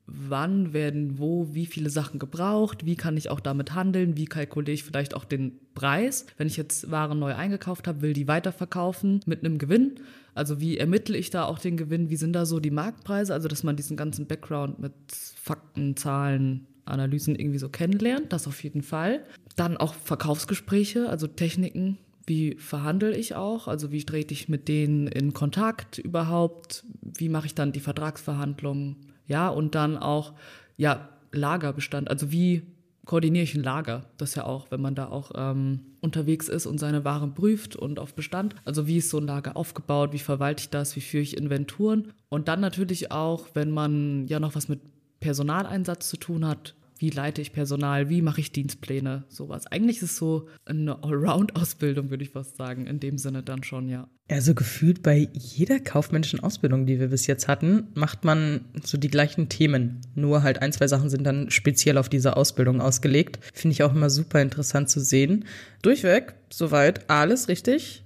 wann 0.05 0.73
werden 0.73 1.17
wo 1.17 1.47
wie 1.53 1.65
viele 1.65 1.89
Sachen 1.89 2.19
gebraucht, 2.19 2.85
wie 2.85 2.95
kann 2.95 3.15
ich 3.17 3.29
auch 3.29 3.39
damit 3.39 3.73
handeln, 3.73 4.17
wie 4.17 4.25
kalkuliere 4.25 4.73
ich 4.73 4.83
vielleicht 4.83 5.15
auch 5.15 5.23
den 5.25 5.53
Preis. 5.75 6.25
Wenn 6.37 6.47
ich 6.47 6.57
jetzt 6.57 6.91
Waren 6.91 7.19
neu 7.19 7.33
eingekauft 7.33 7.87
habe, 7.87 8.01
will 8.01 8.13
die 8.13 8.27
weiterverkaufen 8.27 9.21
mit 9.25 9.45
einem 9.45 9.57
Gewinn. 9.57 9.95
Also 10.35 10.59
wie 10.59 10.77
ermittle 10.77 11.17
ich 11.17 11.29
da 11.29 11.45
auch 11.45 11.59
den 11.59 11.77
Gewinn, 11.77 12.09
wie 12.09 12.15
sind 12.15 12.33
da 12.33 12.45
so 12.45 12.59
die 12.59 12.71
Marktpreise, 12.71 13.33
also 13.33 13.47
dass 13.47 13.63
man 13.63 13.75
diesen 13.75 13.97
ganzen 13.97 14.25
Background 14.25 14.79
mit 14.79 14.93
Fakten, 15.11 15.95
Zahlen, 15.95 16.67
Analysen 16.85 17.35
irgendwie 17.35 17.59
so 17.59 17.69
kennenlernt, 17.69 18.33
das 18.33 18.47
auf 18.47 18.63
jeden 18.63 18.81
Fall. 18.81 19.23
Dann 19.55 19.77
auch 19.77 19.93
Verkaufsgespräche, 19.93 21.09
also 21.09 21.27
Techniken, 21.27 21.97
wie 22.25 22.55
verhandle 22.57 23.15
ich 23.15 23.35
auch? 23.35 23.67
Also 23.67 23.91
wie 23.91 24.03
trete 24.03 24.33
ich 24.33 24.47
mit 24.47 24.67
denen 24.67 25.07
in 25.07 25.33
Kontakt 25.33 25.97
überhaupt? 25.97 26.85
Wie 27.01 27.29
mache 27.29 27.47
ich 27.47 27.55
dann 27.55 27.73
die 27.73 27.79
Vertragsverhandlungen? 27.79 28.95
Ja, 29.27 29.49
und 29.49 29.75
dann 29.75 29.97
auch, 29.97 30.33
ja, 30.77 31.09
Lagerbestand. 31.31 32.09
Also 32.09 32.31
wie 32.31 32.63
koordiniere 33.05 33.43
ich 33.43 33.55
ein 33.55 33.63
Lager? 33.63 34.05
Das 34.17 34.35
ja 34.35 34.45
auch, 34.45 34.67
wenn 34.69 34.81
man 34.81 34.95
da 34.95 35.09
auch 35.09 35.31
ähm, 35.35 35.81
unterwegs 36.01 36.47
ist 36.47 36.65
und 36.65 36.79
seine 36.79 37.03
Waren 37.03 37.33
prüft 37.33 37.75
und 37.75 37.99
auf 37.99 38.13
Bestand. 38.13 38.55
Also 38.65 38.87
wie 38.87 38.97
ist 38.97 39.09
so 39.09 39.17
ein 39.17 39.27
Lager 39.27 39.57
aufgebaut? 39.57 40.13
Wie 40.13 40.19
verwalte 40.19 40.61
ich 40.61 40.69
das? 40.69 40.95
Wie 40.95 41.01
führe 41.01 41.23
ich 41.23 41.37
Inventuren? 41.37 42.13
Und 42.29 42.47
dann 42.47 42.61
natürlich 42.61 43.11
auch, 43.11 43.47
wenn 43.53 43.71
man 43.71 44.27
ja 44.27 44.39
noch 44.39 44.55
was 44.55 44.69
mit 44.69 44.81
Personaleinsatz 45.19 46.09
zu 46.09 46.17
tun 46.17 46.45
hat, 46.45 46.75
wie 47.03 47.09
leite 47.09 47.41
ich 47.41 47.51
Personal, 47.51 48.07
wie 48.07 48.21
mache 48.21 48.39
ich 48.39 48.53
Dienstpläne, 48.53 49.25
sowas. 49.27 49.67
Eigentlich 49.67 49.97
ist 49.97 50.03
es 50.03 50.15
so 50.15 50.47
eine 50.63 51.03
Allround-Ausbildung, 51.03 52.09
würde 52.09 52.23
ich 52.23 52.29
fast 52.29 52.55
sagen, 52.55 52.87
in 52.87 53.01
dem 53.01 53.17
Sinne 53.17 53.43
dann 53.43 53.61
schon, 53.61 53.89
ja. 53.89 54.07
Also 54.29 54.53
gefühlt 54.53 55.03
bei 55.03 55.27
jeder 55.33 55.81
kaufmännischen 55.81 56.39
Ausbildung, 56.39 56.85
die 56.85 57.01
wir 57.01 57.09
bis 57.09 57.27
jetzt 57.27 57.49
hatten, 57.49 57.89
macht 57.93 58.23
man 58.23 58.61
so 58.85 58.97
die 58.97 59.09
gleichen 59.09 59.49
Themen. 59.49 59.99
Nur 60.15 60.43
halt 60.43 60.61
ein, 60.61 60.71
zwei 60.71 60.87
Sachen 60.87 61.09
sind 61.09 61.25
dann 61.25 61.51
speziell 61.51 61.97
auf 61.97 62.07
diese 62.07 62.37
Ausbildung 62.37 62.79
ausgelegt. 62.79 63.37
Finde 63.53 63.73
ich 63.73 63.83
auch 63.83 63.93
immer 63.93 64.09
super 64.09 64.41
interessant 64.41 64.89
zu 64.89 65.01
sehen. 65.01 65.43
Durchweg, 65.81 66.35
soweit, 66.49 67.09
alles 67.09 67.49
richtig. 67.49 68.05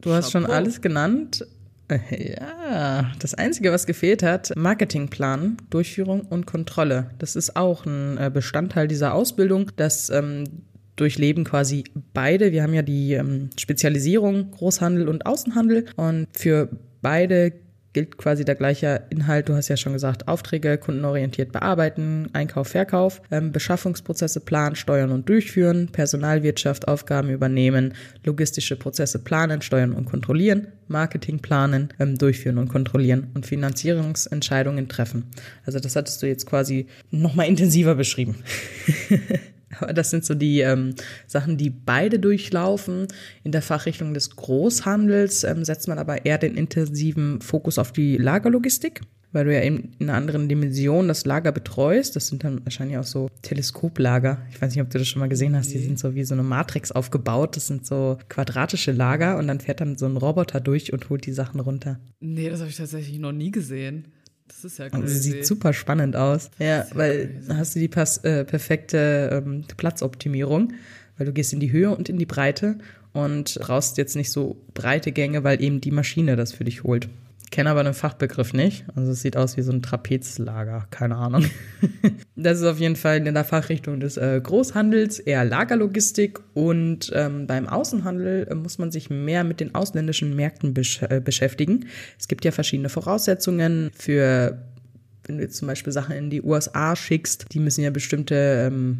Du 0.00 0.12
hast 0.12 0.30
schon 0.30 0.46
alles 0.46 0.80
genannt. 0.80 1.44
Ja, 1.90 3.10
das 3.18 3.34
Einzige, 3.34 3.72
was 3.72 3.86
gefehlt 3.86 4.22
hat, 4.22 4.52
Marketingplan, 4.56 5.56
Durchführung 5.70 6.20
und 6.22 6.46
Kontrolle. 6.46 7.10
Das 7.18 7.34
ist 7.34 7.56
auch 7.56 7.86
ein 7.86 8.18
äh, 8.18 8.30
Bestandteil 8.32 8.88
dieser 8.88 9.14
Ausbildung, 9.14 9.70
das 9.76 10.10
ähm, 10.10 10.44
durchleben 10.96 11.44
quasi 11.44 11.84
beide. 12.12 12.52
Wir 12.52 12.62
haben 12.62 12.74
ja 12.74 12.82
die 12.82 13.14
ähm, 13.14 13.50
Spezialisierung 13.58 14.50
Großhandel 14.50 15.08
und 15.08 15.24
Außenhandel 15.24 15.86
und 15.96 16.26
für 16.32 16.68
beide 17.00 17.52
gilt 17.92 18.16
quasi 18.18 18.44
der 18.44 18.54
gleiche 18.54 19.02
Inhalt. 19.10 19.48
Du 19.48 19.54
hast 19.54 19.68
ja 19.68 19.76
schon 19.76 19.92
gesagt, 19.92 20.28
Aufträge 20.28 20.78
kundenorientiert 20.78 21.52
bearbeiten, 21.52 22.28
Einkauf, 22.32 22.68
Verkauf, 22.68 23.22
ähm, 23.30 23.52
Beschaffungsprozesse 23.52 24.40
planen, 24.40 24.76
steuern 24.76 25.10
und 25.10 25.28
durchführen, 25.28 25.88
Personalwirtschaft, 25.90 26.88
Aufgaben 26.88 27.30
übernehmen, 27.30 27.94
logistische 28.24 28.76
Prozesse 28.76 29.18
planen, 29.18 29.62
steuern 29.62 29.92
und 29.92 30.04
kontrollieren, 30.04 30.68
Marketing 30.86 31.40
planen, 31.40 31.88
ähm, 31.98 32.16
durchführen 32.18 32.58
und 32.58 32.68
kontrollieren 32.68 33.28
und 33.34 33.46
Finanzierungsentscheidungen 33.46 34.88
treffen. 34.88 35.24
Also 35.64 35.80
das 35.80 35.96
hattest 35.96 36.22
du 36.22 36.26
jetzt 36.26 36.46
quasi 36.46 36.86
nochmal 37.10 37.46
intensiver 37.46 37.94
beschrieben. 37.94 38.36
Aber 39.80 39.92
das 39.94 40.10
sind 40.10 40.24
so 40.24 40.34
die 40.34 40.60
ähm, 40.60 40.94
Sachen, 41.26 41.56
die 41.56 41.70
beide 41.70 42.18
durchlaufen. 42.18 43.06
In 43.44 43.52
der 43.52 43.62
Fachrichtung 43.62 44.14
des 44.14 44.36
Großhandels 44.36 45.44
ähm, 45.44 45.64
setzt 45.64 45.88
man 45.88 45.98
aber 45.98 46.24
eher 46.24 46.38
den 46.38 46.56
intensiven 46.56 47.40
Fokus 47.40 47.78
auf 47.78 47.92
die 47.92 48.16
Lagerlogistik. 48.16 49.02
weil 49.30 49.44
du 49.44 49.54
ja 49.54 49.60
in 49.60 49.90
einer 50.00 50.14
anderen 50.14 50.48
Dimension 50.48 51.06
das 51.08 51.26
Lager 51.26 51.52
betreust. 51.52 52.16
Das 52.16 52.28
sind 52.28 52.44
dann 52.44 52.64
wahrscheinlich 52.64 52.96
auch 52.96 53.04
so 53.04 53.28
Teleskoplager. 53.42 54.38
Ich 54.50 54.60
weiß 54.60 54.74
nicht, 54.74 54.82
ob 54.82 54.90
du 54.90 54.98
das 54.98 55.06
schon 55.06 55.20
mal 55.20 55.28
gesehen 55.28 55.54
hast. 55.54 55.72
Die 55.72 55.78
sind 55.78 55.98
so 55.98 56.14
wie 56.14 56.24
so 56.24 56.34
eine 56.34 56.42
Matrix 56.42 56.92
aufgebaut. 56.92 57.56
Das 57.56 57.66
sind 57.66 57.86
so 57.86 58.16
quadratische 58.28 58.92
Lager 58.92 59.36
und 59.36 59.48
dann 59.48 59.60
fährt 59.60 59.80
dann 59.80 59.98
so 59.98 60.06
ein 60.06 60.16
Roboter 60.16 60.60
durch 60.60 60.92
und 60.92 61.10
holt 61.10 61.26
die 61.26 61.32
Sachen 61.32 61.60
runter. 61.60 62.00
Nee, 62.20 62.48
das 62.48 62.60
habe 62.60 62.70
ich 62.70 62.76
tatsächlich 62.76 63.18
noch 63.18 63.32
nie 63.32 63.50
gesehen. 63.50 64.08
Das 64.48 64.64
ist 64.64 64.78
ja 64.78 64.86
Also 64.86 64.98
crazy. 65.00 65.18
sieht 65.32 65.46
super 65.46 65.72
spannend 65.72 66.16
aus. 66.16 66.50
Ja, 66.58 66.86
weil 66.94 67.28
crazy. 67.28 67.52
hast 67.54 67.74
du 67.76 67.78
die 67.80 67.88
pass 67.88 68.18
äh, 68.18 68.44
perfekte 68.44 69.42
ähm, 69.44 69.64
Platzoptimierung, 69.76 70.72
weil 71.16 71.26
du 71.26 71.32
gehst 71.32 71.52
in 71.52 71.60
die 71.60 71.70
Höhe 71.72 71.94
und 71.94 72.08
in 72.08 72.18
die 72.18 72.26
Breite 72.26 72.78
und 73.12 73.58
brauchst 73.60 73.98
jetzt 73.98 74.16
nicht 74.16 74.30
so 74.30 74.56
breite 74.74 75.12
Gänge, 75.12 75.44
weil 75.44 75.62
eben 75.62 75.80
die 75.80 75.90
Maschine 75.90 76.36
das 76.36 76.52
für 76.52 76.64
dich 76.64 76.82
holt. 76.84 77.08
Kenne 77.50 77.70
aber 77.70 77.84
den 77.84 77.94
Fachbegriff 77.94 78.52
nicht. 78.52 78.84
Also 78.94 79.12
es 79.12 79.22
sieht 79.22 79.36
aus 79.36 79.56
wie 79.56 79.62
so 79.62 79.72
ein 79.72 79.82
Trapezlager, 79.82 80.86
keine 80.90 81.16
Ahnung. 81.16 81.44
das 82.36 82.58
ist 82.58 82.64
auf 82.64 82.78
jeden 82.78 82.96
Fall 82.96 83.26
in 83.26 83.32
der 83.32 83.44
Fachrichtung 83.44 84.00
des 84.00 84.16
äh, 84.16 84.40
Großhandels, 84.42 85.18
eher 85.18 85.44
Lagerlogistik 85.44 86.40
und 86.54 87.10
ähm, 87.14 87.46
beim 87.46 87.66
Außenhandel 87.66 88.48
äh, 88.50 88.54
muss 88.54 88.78
man 88.78 88.90
sich 88.90 89.08
mehr 89.08 89.44
mit 89.44 89.60
den 89.60 89.74
ausländischen 89.74 90.36
Märkten 90.36 90.74
besch 90.74 91.02
äh, 91.02 91.20
beschäftigen. 91.20 91.86
Es 92.18 92.28
gibt 92.28 92.44
ja 92.44 92.50
verschiedene 92.50 92.88
Voraussetzungen 92.88 93.90
für, 93.94 94.62
wenn 95.24 95.38
du 95.38 95.44
jetzt 95.44 95.56
zum 95.56 95.68
Beispiel 95.68 95.92
Sachen 95.92 96.16
in 96.16 96.30
die 96.30 96.42
USA 96.42 96.96
schickst, 96.96 97.46
die 97.52 97.60
müssen 97.60 97.82
ja 97.82 97.90
bestimmte 97.90 98.66
ähm, 98.66 98.98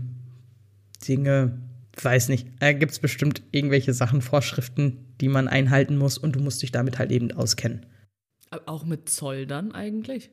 Dinge, 1.07 1.59
weiß 2.01 2.29
nicht, 2.29 2.49
da 2.61 2.73
gibt 2.73 2.93
es 2.93 2.99
bestimmt 2.99 3.43
irgendwelche 3.51 3.93
Sachen, 3.93 4.23
Vorschriften, 4.23 5.05
die 5.21 5.29
man 5.29 5.49
einhalten 5.49 5.97
muss 5.97 6.19
und 6.19 6.37
du 6.37 6.41
musst 6.41 6.63
dich 6.63 6.73
damit 6.73 6.99
halt 6.99 7.11
eben 7.11 7.33
auskennen. 7.33 7.85
Aber 8.51 8.63
Auch 8.67 8.85
mit 8.85 9.09
Zoll 9.09 9.47
dann 9.47 9.73
eigentlich? 9.73 10.31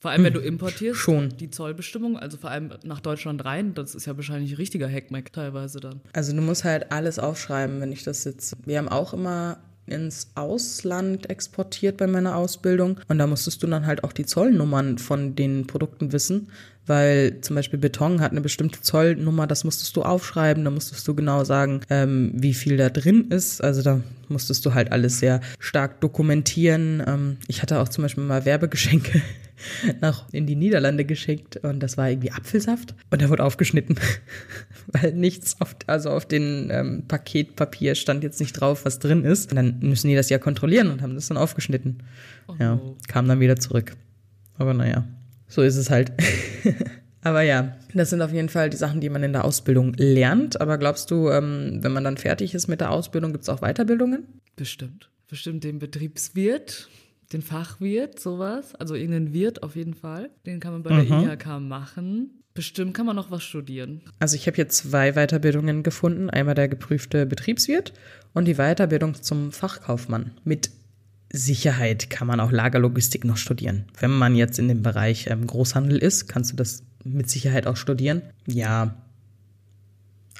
Vor 0.00 0.10
allem, 0.10 0.24
wenn 0.24 0.32
du 0.32 0.40
importierst, 0.40 0.98
schon. 0.98 1.36
die 1.36 1.50
Zollbestimmung, 1.50 2.18
also 2.18 2.38
vor 2.38 2.50
allem 2.50 2.72
nach 2.84 3.00
Deutschland 3.00 3.44
rein, 3.44 3.74
das 3.74 3.94
ist 3.94 4.06
ja 4.06 4.16
wahrscheinlich 4.16 4.52
ein 4.52 4.56
richtiger 4.56 4.88
Hackmack 4.88 5.30
teilweise 5.30 5.78
dann. 5.78 6.00
Also 6.14 6.34
du 6.34 6.40
musst 6.40 6.64
halt 6.64 6.90
alles 6.90 7.18
aufschreiben, 7.18 7.82
wenn 7.82 7.92
ich 7.92 8.02
das 8.02 8.24
jetzt. 8.24 8.56
Wir 8.64 8.78
haben 8.78 8.88
auch 8.88 9.12
immer 9.12 9.58
ins 9.90 10.30
Ausland 10.34 11.28
exportiert 11.28 11.96
bei 11.96 12.06
meiner 12.06 12.36
Ausbildung 12.36 13.00
und 13.08 13.18
da 13.18 13.26
musstest 13.26 13.62
du 13.62 13.66
dann 13.66 13.86
halt 13.86 14.04
auch 14.04 14.12
die 14.12 14.26
Zollnummern 14.26 14.98
von 14.98 15.34
den 15.36 15.66
Produkten 15.66 16.12
wissen, 16.12 16.48
weil 16.86 17.40
zum 17.40 17.56
Beispiel 17.56 17.78
Beton 17.78 18.20
hat 18.20 18.32
eine 18.32 18.40
bestimmte 18.40 18.80
Zollnummer, 18.80 19.46
das 19.46 19.64
musstest 19.64 19.96
du 19.96 20.02
aufschreiben, 20.02 20.64
da 20.64 20.70
musstest 20.70 21.06
du 21.06 21.14
genau 21.14 21.44
sagen, 21.44 21.82
ähm, 21.88 22.32
wie 22.34 22.54
viel 22.54 22.76
da 22.76 22.90
drin 22.90 23.28
ist. 23.30 23.62
Also 23.62 23.82
da 23.82 24.00
musstest 24.28 24.66
du 24.66 24.74
halt 24.74 24.90
alles 24.90 25.20
sehr 25.20 25.40
stark 25.58 26.00
dokumentieren. 26.00 27.02
Ähm, 27.06 27.36
ich 27.46 27.62
hatte 27.62 27.80
auch 27.80 27.88
zum 27.88 28.02
Beispiel 28.02 28.24
mal 28.24 28.44
Werbegeschenke 28.44 29.22
nach 30.00 30.26
in 30.32 30.46
die 30.46 30.56
Niederlande 30.56 31.04
geschickt 31.04 31.56
und 31.58 31.80
das 31.80 31.96
war 31.96 32.08
irgendwie 32.10 32.30
Apfelsaft 32.32 32.94
und 33.10 33.20
der 33.20 33.28
wurde 33.30 33.44
aufgeschnitten, 33.44 33.96
weil 34.88 35.12
nichts 35.12 35.60
auf, 35.60 35.74
also 35.86 36.10
auf 36.10 36.26
den 36.26 36.68
ähm, 36.70 37.04
Paketpapier 37.08 37.94
stand 37.94 38.22
jetzt 38.24 38.40
nicht 38.40 38.52
drauf, 38.52 38.84
was 38.84 38.98
drin 38.98 39.24
ist. 39.24 39.50
Und 39.50 39.56
dann 39.56 39.78
müssen 39.80 40.08
die 40.08 40.14
das 40.14 40.28
ja 40.30 40.38
kontrollieren 40.38 40.90
und 40.90 41.02
haben 41.02 41.14
das 41.14 41.28
dann 41.28 41.36
aufgeschnitten. 41.36 42.02
Ja, 42.58 42.80
Oh. 42.82 42.96
kam 43.08 43.28
dann 43.28 43.40
wieder 43.40 43.56
zurück. 43.56 43.96
Aber 44.58 44.74
naja, 44.74 45.04
so 45.48 45.62
ist 45.62 45.76
es 45.76 45.90
halt. 45.90 46.12
Aber 47.22 47.42
ja, 47.42 47.76
das 47.92 48.10
sind 48.10 48.22
auf 48.22 48.32
jeden 48.32 48.48
Fall 48.48 48.70
die 48.70 48.76
Sachen, 48.78 49.00
die 49.00 49.10
man 49.10 49.22
in 49.22 49.32
der 49.32 49.44
Ausbildung 49.44 49.92
lernt. 49.98 50.60
Aber 50.60 50.78
glaubst 50.78 51.10
du, 51.10 51.28
ähm, 51.28 51.78
wenn 51.82 51.92
man 51.92 52.02
dann 52.04 52.16
fertig 52.16 52.54
ist 52.54 52.66
mit 52.66 52.80
der 52.80 52.90
Ausbildung, 52.90 53.32
gibt 53.32 53.42
es 53.42 53.48
auch 53.50 53.60
Weiterbildungen? 53.60 54.24
Bestimmt. 54.56 55.10
Bestimmt 55.28 55.62
den 55.64 55.78
Betriebswirt, 55.78 56.88
den 57.32 57.42
Fachwirt, 57.42 58.18
sowas. 58.18 58.74
Also 58.74 58.94
irgendeinen 58.94 59.32
Wirt 59.32 59.62
auf 59.62 59.76
jeden 59.76 59.94
Fall. 59.94 60.30
Den 60.46 60.60
kann 60.60 60.72
man 60.72 60.82
bei 60.82 61.02
der 61.02 61.04
IHK 61.04 61.60
machen. 61.60 62.42
Bestimmt 62.54 62.94
kann 62.94 63.06
man 63.06 63.14
noch 63.14 63.30
was 63.30 63.44
studieren. 63.44 64.00
Also 64.18 64.34
ich 64.34 64.46
habe 64.46 64.56
hier 64.56 64.68
zwei 64.68 65.12
Weiterbildungen 65.12 65.82
gefunden. 65.82 66.30
Einmal 66.30 66.54
der 66.54 66.68
geprüfte 66.68 67.26
Betriebswirt 67.26 67.92
und 68.34 68.46
die 68.46 68.56
Weiterbildung 68.56 69.14
zum 69.14 69.52
Fachkaufmann. 69.52 70.32
Mit 70.44 70.70
Sicherheit 71.32 72.10
kann 72.10 72.26
man 72.26 72.40
auch 72.40 72.50
Lagerlogistik 72.50 73.24
noch 73.24 73.36
studieren. 73.36 73.84
Wenn 74.00 74.10
man 74.10 74.34
jetzt 74.34 74.58
in 74.58 74.66
dem 74.66 74.82
Bereich 74.82 75.28
ähm, 75.28 75.46
Großhandel 75.46 75.98
ist, 75.98 76.28
kannst 76.28 76.52
du 76.52 76.56
das 76.56 76.82
mit 77.04 77.30
Sicherheit 77.30 77.68
auch 77.68 77.76
studieren. 77.76 78.22
Ja. 78.46 78.96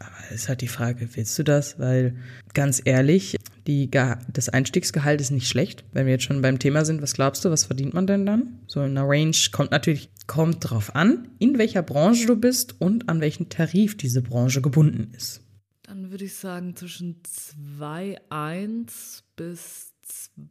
Aber 0.00 0.34
ist 0.34 0.48
halt 0.48 0.62
die 0.62 0.68
Frage, 0.68 1.08
willst 1.14 1.38
du 1.38 1.44
das? 1.44 1.78
Weil 1.78 2.16
ganz 2.54 2.80
ehrlich, 2.84 3.36
die, 3.66 3.90
das 3.90 4.48
Einstiegsgehalt 4.48 5.20
ist 5.20 5.30
nicht 5.30 5.46
schlecht. 5.46 5.84
Wenn 5.92 6.06
wir 6.06 6.14
jetzt 6.14 6.24
schon 6.24 6.40
beim 6.40 6.58
Thema 6.58 6.86
sind, 6.86 7.02
was 7.02 7.12
glaubst 7.12 7.44
du, 7.44 7.50
was 7.50 7.66
verdient 7.66 7.92
man 7.92 8.06
denn 8.06 8.24
dann? 8.24 8.60
So 8.66 8.80
in 8.80 8.96
einer 8.96 9.06
Range 9.06 9.36
kommt 9.52 9.72
natürlich, 9.72 10.08
kommt 10.26 10.70
drauf 10.70 10.96
an, 10.96 11.28
in 11.38 11.58
welcher 11.58 11.82
Branche 11.82 12.26
du 12.26 12.36
bist 12.36 12.80
und 12.80 13.10
an 13.10 13.20
welchen 13.20 13.50
Tarif 13.50 13.98
diese 13.98 14.22
Branche 14.22 14.62
gebunden 14.62 15.12
ist. 15.14 15.42
Dann 15.82 16.10
würde 16.10 16.24
ich 16.24 16.34
sagen 16.34 16.74
zwischen 16.76 17.20
2,1 17.22 19.20
bis 19.36 19.92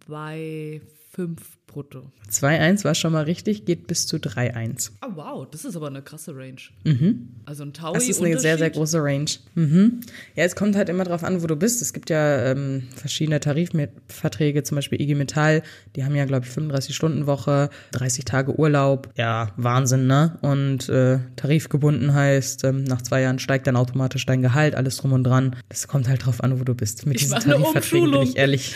2,5 0.07 0.81
brutto. 1.69 2.11
2,1 2.29 2.83
war 2.83 2.95
schon 2.95 3.13
mal 3.13 3.23
richtig, 3.23 3.65
geht 3.65 3.87
bis 3.87 4.07
zu 4.07 4.17
3,1. 4.17 4.91
Ah, 5.01 5.09
wow, 5.15 5.47
das 5.49 5.65
ist 5.65 5.75
aber 5.75 5.87
eine 5.87 6.01
krasse 6.01 6.35
Range. 6.35 6.59
Also 7.45 7.63
ein 7.63 7.73
Taui 7.73 7.93
Das 7.93 8.07
ist 8.07 8.21
eine 8.21 8.39
sehr, 8.39 8.57
sehr 8.57 8.69
große 8.69 8.99
Range. 9.01 9.29
Mhm. 9.55 10.01
Ja, 10.35 10.43
es 10.45 10.55
kommt 10.55 10.75
halt 10.75 10.89
immer 10.89 11.03
drauf 11.03 11.23
an, 11.23 11.41
wo 11.41 11.47
du 11.47 11.55
bist. 11.55 11.81
Es 11.81 11.93
gibt 11.93 12.09
ja 12.09 12.51
ähm, 12.51 12.87
verschiedene 12.95 13.39
Tarifverträge, 13.39 14.63
zum 14.63 14.75
Beispiel 14.75 15.01
IG 15.01 15.15
Metall, 15.15 15.63
die 15.95 16.03
haben 16.03 16.15
ja, 16.15 16.25
glaube 16.25 16.45
ich, 16.45 16.51
35-Stunden-Woche, 16.51 17.69
30 17.91 18.25
Tage 18.25 18.59
Urlaub. 18.59 19.09
Ja, 19.15 19.51
Wahnsinn, 19.57 20.07
ne? 20.07 20.37
Und 20.41 20.89
äh, 20.89 21.19
tarifgebunden 21.35 22.13
heißt, 22.13 22.63
ähm, 22.63 22.83
nach 22.83 23.01
zwei 23.01 23.21
Jahren 23.21 23.39
steigt 23.39 23.67
dann 23.67 23.75
automatisch 23.75 24.25
dein 24.25 24.41
Gehalt, 24.41 24.75
alles 24.75 24.97
drum 24.97 25.13
und 25.13 25.23
dran. 25.23 25.55
Das 25.69 25.87
kommt 25.87 26.07
halt 26.07 26.25
drauf 26.25 26.43
an, 26.43 26.59
wo 26.59 26.63
du 26.63 26.75
bist. 26.75 27.05
Mit 27.05 27.17
Ich 27.17 27.23
diesen 27.23 27.39
Tarifverträgen 27.39 28.11
bin 28.11 28.21
ich 28.21 28.37
ehrlich. 28.37 28.75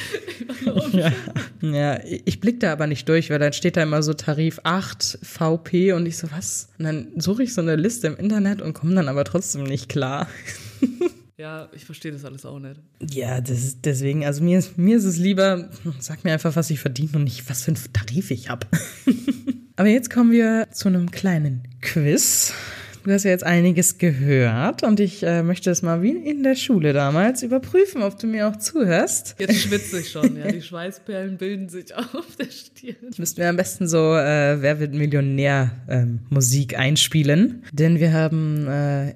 ja, 0.94 1.12
ja, 1.72 2.00
ich 2.04 2.42
blick 2.42 2.60
da 2.60 2.74
aber 2.74 2.88
nicht 2.88 3.08
durch, 3.08 3.30
weil 3.30 3.40
dann 3.40 3.54
steht 3.54 3.78
da 3.78 3.84
immer 3.84 4.04
so 4.04 4.14
Tarif 4.14 4.60
8 4.64 5.20
VP 5.22 5.94
und 5.94 6.06
ich 6.06 6.18
so, 6.18 6.30
was? 6.32 6.70
Und 6.78 6.86
dann 6.86 7.08
suche 7.16 7.44
ich 7.44 7.54
so 7.54 7.62
eine 7.62 7.78
Liste 7.78 8.08
im 8.08 8.18
Internet 8.18 8.62
und 8.62 8.74
komme 8.74 8.94
dann 8.96 9.08
aber 9.08 9.24
trotzdem 9.24 9.64
nicht 9.64 9.90
klar. 9.90 10.28
Ja, 11.36 11.68
ich 11.74 11.84
verstehe 11.84 12.12
das 12.12 12.26
alles 12.26 12.46
auch 12.46 12.60
nicht. 12.60 12.80
Ja, 13.12 13.42
das 13.42 13.64
ist 13.64 13.80
deswegen, 13.86 14.24
also 14.24 14.44
mir 14.44 14.60
ist, 14.60 14.78
mir 14.78 14.98
ist 14.98 15.04
es 15.04 15.18
lieber, 15.18 15.68
sag 16.00 16.24
mir 16.24 16.32
einfach, 16.32 16.56
was 16.56 16.70
ich 16.70 16.80
verdiene 16.80 17.10
und 17.16 17.24
nicht, 17.24 17.50
was 17.50 17.64
für 17.64 17.72
einen 17.72 17.80
Tarif 17.92 18.30
ich 18.30 18.50
habe. 18.50 18.68
aber 19.76 19.90
jetzt 19.90 20.12
kommen 20.12 20.32
wir 20.32 20.68
zu 20.72 20.90
einem 20.90 21.10
kleinen 21.10 21.64
Quiz. 21.82 22.54
Du 23.04 23.12
hast 23.12 23.26
ja 23.26 23.32
jetzt 23.32 23.44
einiges 23.44 23.98
gehört 23.98 24.84
und 24.84 25.02
ich 25.02 25.24
äh, 25.24 25.44
möchte 25.44 25.70
es 25.70 25.82
mal 25.82 26.02
wie 26.02 26.12
in 26.12 26.42
der 26.42 26.56
Schule 26.56 26.94
damals 26.94 27.44
überprüfen, 27.44 28.02
ob 28.02 28.18
du 28.18 28.28
mir 28.28 28.48
auch 28.48 28.56
zuhörst. 28.56 29.36
Jetzt 29.40 29.60
schwitze 29.62 30.00
ich 30.00 30.10
schon, 30.10 30.38
ja. 30.38 30.48
Die 30.52 30.62
Schweißperlen 30.62 31.38
bilden 31.38 31.68
sich 31.68 31.94
auf 31.96 32.36
der 32.40 32.46
Stirn. 32.46 33.12
Müssten 33.18 33.42
wir 33.42 33.50
am 33.50 33.58
besten 33.58 33.90
so 33.90 34.16
äh, 34.16 34.62
Wer 34.62 34.80
wird 34.80 34.94
Millionär 34.94 35.72
ähm, 35.90 36.20
Musik 36.30 36.80
einspielen, 36.80 37.64
denn 37.74 38.00
wir 38.00 38.14
haben 38.14 38.68
äh, 38.68 39.16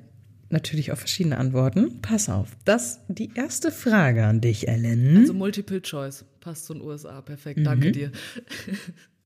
natürlich 0.49 0.91
auch 0.91 0.97
verschiedene 0.97 1.37
Antworten. 1.37 2.01
Pass 2.01 2.27
auf, 2.27 2.49
das 2.65 2.99
die 3.07 3.31
erste 3.35 3.71
Frage 3.71 4.25
an 4.25 4.41
dich, 4.41 4.67
Ellen. 4.67 5.17
Also 5.17 5.33
Multiple 5.33 5.81
Choice. 5.81 6.25
Passt 6.41 6.65
zu 6.65 6.73
den 6.73 6.83
USA. 6.83 7.21
Perfekt. 7.21 7.61
Danke 7.65 7.91
dir. 7.93 8.11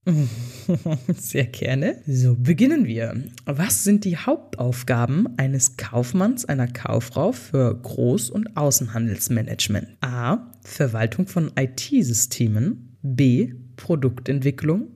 Sehr 1.16 1.46
gerne. 1.46 2.02
So, 2.08 2.36
beginnen 2.36 2.86
wir. 2.86 3.24
Was 3.46 3.84
sind 3.84 4.04
die 4.04 4.18
Hauptaufgaben 4.18 5.38
eines 5.38 5.78
Kaufmanns, 5.78 6.46
einer 6.46 6.68
Kauffrau 6.68 7.32
für 7.32 7.80
Groß- 7.84 8.32
und 8.32 8.58
Außenhandelsmanagement? 8.58 9.88
A. 10.02 10.52
Verwaltung 10.64 11.28
von 11.28 11.52
IT-Systemen. 11.56 12.98
B. 13.04 13.54
Produktentwicklung. 13.76 14.88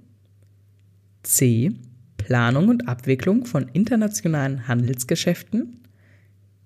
C. 1.24 1.72
Planung 2.18 2.70
und 2.70 2.88
Abwicklung 2.88 3.46
von 3.46 3.68
internationalen 3.74 4.68
Handelsgeschäften. 4.68 5.82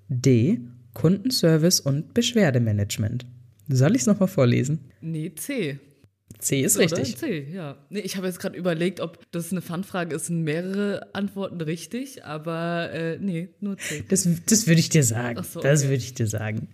D. 0.08 0.62
Kundenservice 0.94 1.82
und 1.82 2.14
Beschwerdemanagement. 2.14 3.26
Soll 3.68 3.96
ich 3.96 4.02
es 4.02 4.08
nochmal 4.08 4.28
vorlesen? 4.28 4.80
Nee, 5.02 5.34
C. 5.36 5.80
C 6.38 6.62
ist 6.62 6.78
Oder? 6.78 6.86
richtig. 6.86 7.18
C, 7.18 7.48
ja. 7.52 7.78
Nee, 7.90 8.00
ich 8.00 8.16
habe 8.16 8.28
jetzt 8.28 8.40
gerade 8.40 8.58
überlegt, 8.58 9.02
ob 9.02 9.30
das 9.32 9.52
eine 9.52 9.62
Fanfrage 9.62 10.16
ist. 10.16 10.28
Sind 10.28 10.44
mehrere 10.44 11.14
Antworten 11.14 11.60
richtig, 11.60 12.24
aber 12.24 12.92
äh, 12.94 13.18
nee, 13.20 13.50
nur 13.60 13.78
C. 13.78 14.04
Das, 14.08 14.28
das 14.46 14.68
würde 14.68 14.80
ich 14.80 14.90
dir 14.90 15.04
sagen. 15.04 15.44
So, 15.44 15.60
Das 15.60 15.82
okay. 15.82 15.90
würde 15.90 16.04
ich 16.04 16.14
dir 16.14 16.28
sagen. 16.28 16.68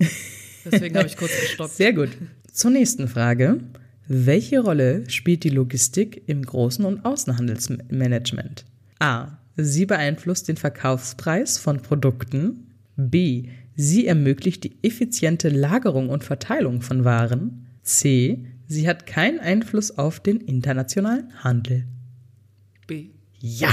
Deswegen 0.66 0.96
habe 0.98 1.08
ich 1.08 1.18
kurz 1.18 1.32
gestoppt. 1.42 1.72
Sehr 1.72 1.94
gut. 1.94 2.10
Zur 2.52 2.72
nächsten 2.72 3.08
Frage. 3.08 3.60
Welche 4.08 4.60
Rolle 4.60 5.10
spielt 5.10 5.44
die 5.44 5.50
Logistik 5.50 6.22
im 6.28 6.44
Großen- 6.44 6.86
und 6.86 7.04
Außenhandelsmanagement? 7.06 8.66
A. 9.00 9.38
Sie 9.58 9.86
beeinflusst 9.88 10.48
den 10.48 10.58
Verkaufspreis 10.58 11.58
von 11.58 11.82
Produkten. 11.82 12.68
B. 12.98 13.46
Sie 13.76 14.06
ermöglicht 14.06 14.64
die 14.64 14.78
effiziente 14.84 15.50
Lagerung 15.50 16.10
und 16.10 16.24
Verteilung 16.24 16.82
von 16.82 17.04
Waren. 17.04 17.66
C. 17.82 18.46
Sie 18.68 18.88
hat 18.88 19.06
keinen 19.06 19.40
Einfluss 19.40 19.98
auf 19.98 20.20
den 20.20 20.42
internationalen 20.42 21.32
Handel. 21.44 21.86
B. 22.88 23.10
Ja. 23.40 23.72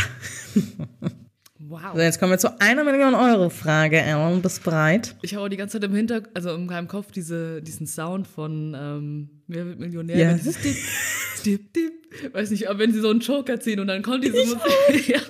Wow. 1.59 1.95
So, 1.95 2.01
jetzt 2.01 2.19
kommen 2.19 2.33
wir 2.33 2.39
zu 2.39 2.61
einer 2.61 2.85
Million 2.85 3.15
Euro 3.15 3.49
Frage. 3.49 4.03
Alan, 4.03 4.43
bist 4.43 4.59
du 4.59 4.65
bereit? 4.65 5.15
Ich 5.23 5.35
habe 5.35 5.49
die 5.49 5.57
ganze 5.57 5.81
Zeit 5.81 5.89
im 5.89 5.95
Hintergrund, 5.95 6.37
also 6.37 6.55
in 6.55 6.67
meinem 6.67 6.87
Kopf 6.87 7.13
diese, 7.13 7.63
diesen 7.63 7.87
Sound 7.87 8.27
von 8.27 8.77
ähm, 8.79 9.31
Wer 9.47 9.67
wird 9.67 9.79
Millionär? 9.79 10.17
Ja. 10.17 10.35
Dieses 10.35 10.57
Dip, 11.45 11.73
Dip. 11.73 11.93
Weiß 12.33 12.51
nicht, 12.51 12.69
aber 12.69 12.79
wenn 12.81 12.93
sie 12.93 13.01
so 13.01 13.09
einen 13.09 13.21
Joker 13.21 13.59
ziehen 13.59 13.81
und 13.81 13.87
dann 13.87 14.03
kommt 14.03 14.25
diese 14.25 14.37
Musik. 14.37 15.09
ja, 15.09 15.21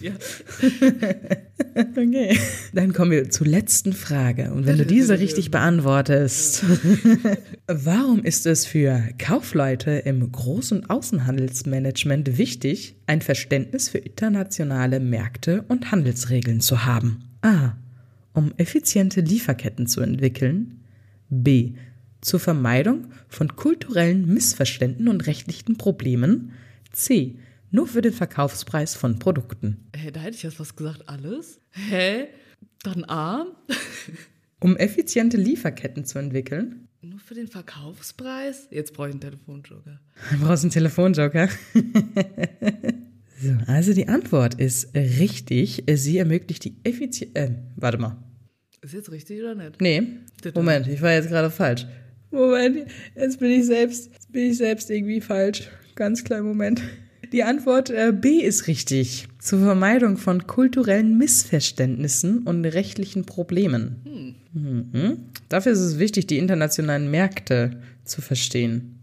ja. 0.00 0.12
Okay. 1.74 2.38
Dann 2.74 2.92
kommen 2.92 3.12
wir 3.12 3.30
zur 3.30 3.46
letzten 3.46 3.94
Frage. 3.94 4.52
Und 4.52 4.66
wenn 4.66 4.76
du 4.76 4.84
diese 4.86 5.18
richtig 5.18 5.50
beantwortest, 5.50 6.64
warum 7.66 8.22
ist 8.24 8.46
es 8.46 8.66
für 8.66 9.02
Kaufleute 9.18 9.90
im 9.92 10.32
Groß- 10.32 10.74
und 10.74 10.90
Außenhandelsmanagement 10.90 12.36
wichtig, 12.36 12.96
ein 13.06 13.22
Verständnis 13.22 13.88
für 13.88 13.98
internationale 13.98 15.00
Märkte 15.00 15.64
und 15.68 15.90
Handelsregeln 15.90 16.60
zu 16.60 16.84
haben? 16.84 17.24
A. 17.40 17.72
Um 18.34 18.52
effiziente 18.58 19.22
Lieferketten 19.22 19.86
zu 19.86 20.02
entwickeln. 20.02 20.80
B. 21.30 21.72
Zur 22.22 22.40
Vermeidung 22.40 23.08
von 23.28 23.56
kulturellen 23.56 24.32
Missverständen 24.32 25.08
und 25.08 25.26
rechtlichen 25.26 25.76
Problemen. 25.76 26.52
C. 26.92 27.36
Nur 27.70 27.88
für 27.88 28.00
den 28.00 28.12
Verkaufspreis 28.12 28.94
von 28.94 29.18
Produkten. 29.18 29.88
Hä, 29.96 30.10
da 30.12 30.20
hätte 30.20 30.36
ich 30.36 30.42
jetzt 30.44 30.60
was 30.60 30.76
gesagt, 30.76 31.08
alles? 31.08 31.60
Hä? 31.70 32.28
Dann 32.82 33.04
A? 33.04 33.46
Um 34.60 34.76
effiziente 34.76 35.36
Lieferketten 35.36 36.04
zu 36.04 36.20
entwickeln. 36.20 36.86
Nur 37.00 37.18
für 37.18 37.34
den 37.34 37.48
Verkaufspreis? 37.48 38.68
Jetzt 38.70 38.92
brauche 38.94 39.08
ich 39.08 39.14
einen 39.14 39.20
Telefonjoker. 39.20 39.98
Du 40.30 40.38
brauchst 40.38 40.62
einen 40.62 40.70
Telefonjoker. 40.70 41.48
so, 43.40 43.50
also 43.66 43.92
die 43.92 44.06
Antwort 44.06 44.54
ist 44.54 44.94
richtig. 44.94 45.82
Sie 45.92 46.18
ermöglicht 46.18 46.64
die 46.64 46.76
Effizienz. 46.84 47.32
Äh, 47.34 47.50
warte 47.74 47.98
mal. 47.98 48.16
Ist 48.82 48.94
jetzt 48.94 49.10
richtig 49.10 49.40
oder 49.40 49.56
nicht? 49.56 49.80
Nee. 49.80 50.02
Moment, 50.54 50.86
ich 50.86 51.02
war 51.02 51.12
jetzt 51.12 51.28
gerade 51.28 51.50
falsch. 51.50 51.86
Moment, 52.32 52.86
jetzt 53.14 53.38
bin 53.38 53.50
ich 53.50 53.66
selbst, 53.66 54.10
bin 54.32 54.50
ich 54.50 54.56
selbst 54.58 54.90
irgendwie 54.90 55.20
falsch. 55.20 55.68
Ganz 55.94 56.24
kleinen 56.24 56.46
Moment. 56.46 56.82
Die 57.32 57.42
Antwort 57.44 57.90
äh, 57.90 58.12
B 58.12 58.40
ist 58.40 58.66
richtig. 58.66 59.26
Zur 59.38 59.60
Vermeidung 59.60 60.16
von 60.18 60.46
kulturellen 60.46 61.16
Missverständnissen 61.16 62.40
und 62.44 62.64
rechtlichen 62.64 63.24
Problemen. 63.24 64.36
Mhm. 64.52 65.16
Dafür 65.48 65.72
ist 65.72 65.80
es 65.80 65.98
wichtig, 65.98 66.26
die 66.26 66.38
internationalen 66.38 67.10
Märkte 67.10 67.80
zu 68.04 68.20
verstehen. 68.20 68.98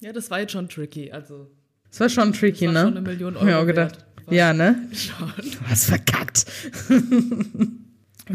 Ja, 0.00 0.12
das 0.12 0.30
war 0.30 0.40
jetzt 0.40 0.52
schon 0.52 0.68
tricky. 0.68 1.10
Also, 1.12 1.50
Das 1.90 2.00
war 2.00 2.08
schon 2.08 2.32
tricky, 2.32 2.66
war 2.66 2.72
ne? 2.72 2.80
schon 2.82 2.96
eine 2.96 3.00
Million 3.08 3.34
Hab 3.34 3.42
ich 3.42 3.48
Euro 3.48 3.62
auch 3.62 3.66
gedacht. 3.66 3.98
wert. 3.98 4.32
Ja, 4.32 4.52
ne? 4.52 4.76
schon. 4.92 5.32
Du 5.36 5.60
hast 5.68 5.86
verkackt. 5.86 6.46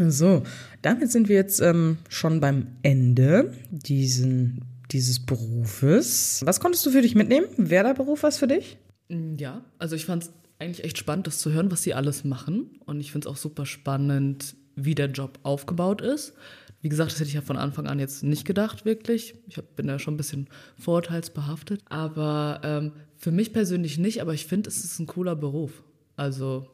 so, 0.08 0.42
damit 0.82 1.10
sind 1.10 1.28
wir 1.28 1.36
jetzt 1.36 1.60
ähm, 1.60 1.98
schon 2.08 2.40
beim 2.40 2.66
Ende 2.82 3.52
diesen, 3.70 4.64
dieses 4.90 5.24
Berufes. 5.24 6.42
Was 6.44 6.60
konntest 6.60 6.84
du 6.86 6.90
für 6.90 7.02
dich 7.02 7.14
mitnehmen? 7.14 7.46
Wäre 7.56 7.84
der 7.88 7.94
Beruf 7.94 8.22
was 8.22 8.38
für 8.38 8.46
dich? 8.48 8.78
Mm, 9.08 9.36
Ja, 9.36 9.64
also 9.78 9.96
ich 9.96 10.06
fand 10.06 10.24
es 10.24 10.32
eigentlich 10.58 10.84
echt 10.84 10.98
spannend, 10.98 11.26
das 11.26 11.38
zu 11.38 11.52
hören, 11.52 11.70
was 11.70 11.82
sie 11.82 11.94
alles 11.94 12.24
machen. 12.24 12.70
Und 12.84 13.00
ich 13.00 13.12
finde 13.12 13.28
es 13.28 13.32
auch 13.32 13.36
super 13.36 13.64
spannend, 13.66 14.56
wie 14.76 14.94
der 14.94 15.10
Job 15.10 15.38
aufgebaut 15.42 16.00
ist. 16.00 16.34
Wie 16.80 16.88
gesagt, 16.88 17.10
das 17.10 17.18
hätte 17.18 17.28
ich 17.28 17.34
ja 17.34 17.40
von 17.42 17.56
Anfang 17.56 17.86
an 17.86 17.98
jetzt 17.98 18.22
nicht 18.22 18.44
gedacht, 18.44 18.84
wirklich. 18.84 19.34
Ich 19.48 19.56
hab, 19.56 19.74
bin 19.74 19.88
da 19.88 19.98
schon 19.98 20.14
ein 20.14 20.18
bisschen 20.18 20.48
vorurteilsbehaftet. 20.78 21.82
Aber 21.88 22.60
ähm, 22.62 22.92
für 23.16 23.32
mich 23.32 23.52
persönlich 23.52 23.98
nicht, 23.98 24.20
aber 24.20 24.34
ich 24.34 24.46
finde, 24.46 24.68
es 24.68 24.84
ist 24.84 24.98
ein 25.00 25.06
cooler 25.06 25.34
Beruf. 25.34 25.82
Also 26.16 26.68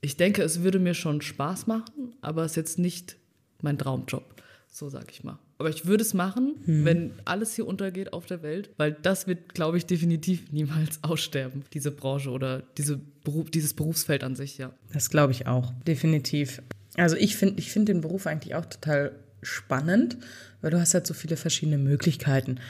ich 0.00 0.16
denke, 0.16 0.42
es 0.42 0.62
würde 0.62 0.78
mir 0.78 0.94
schon 0.94 1.20
Spaß 1.20 1.66
machen, 1.66 2.14
aber 2.20 2.44
es 2.44 2.52
ist 2.52 2.56
jetzt 2.56 2.78
nicht 2.78 3.16
mein 3.62 3.78
Traumjob. 3.78 4.24
So 4.68 4.90
sag 4.90 5.10
ich 5.10 5.24
mal. 5.24 5.38
Aber 5.58 5.70
ich 5.70 5.86
würde 5.86 6.02
es 6.02 6.12
machen, 6.12 6.56
wenn 6.66 7.12
alles 7.24 7.54
hier 7.54 7.66
untergeht 7.66 8.12
auf 8.12 8.26
der 8.26 8.42
Welt, 8.42 8.68
weil 8.76 8.92
das 8.92 9.26
wird, 9.26 9.54
glaube 9.54 9.78
ich, 9.78 9.86
definitiv 9.86 10.52
niemals 10.52 10.98
aussterben, 11.02 11.64
diese 11.72 11.90
Branche 11.90 12.30
oder 12.30 12.62
diese 12.76 13.00
Beruf, 13.24 13.50
dieses 13.50 13.72
Berufsfeld 13.72 14.22
an 14.22 14.36
sich, 14.36 14.58
ja. 14.58 14.74
Das 14.92 15.08
glaube 15.08 15.32
ich 15.32 15.46
auch, 15.46 15.72
definitiv. 15.86 16.60
Also 16.96 17.16
ich 17.16 17.36
finde 17.36 17.58
ich 17.58 17.70
find 17.70 17.88
den 17.88 18.02
Beruf 18.02 18.26
eigentlich 18.26 18.54
auch 18.54 18.66
total 18.66 19.12
spannend, 19.42 20.18
weil 20.60 20.72
du 20.72 20.78
hast 20.78 20.92
halt 20.92 21.06
so 21.06 21.14
viele 21.14 21.38
verschiedene 21.38 21.78
Möglichkeiten. 21.78 22.60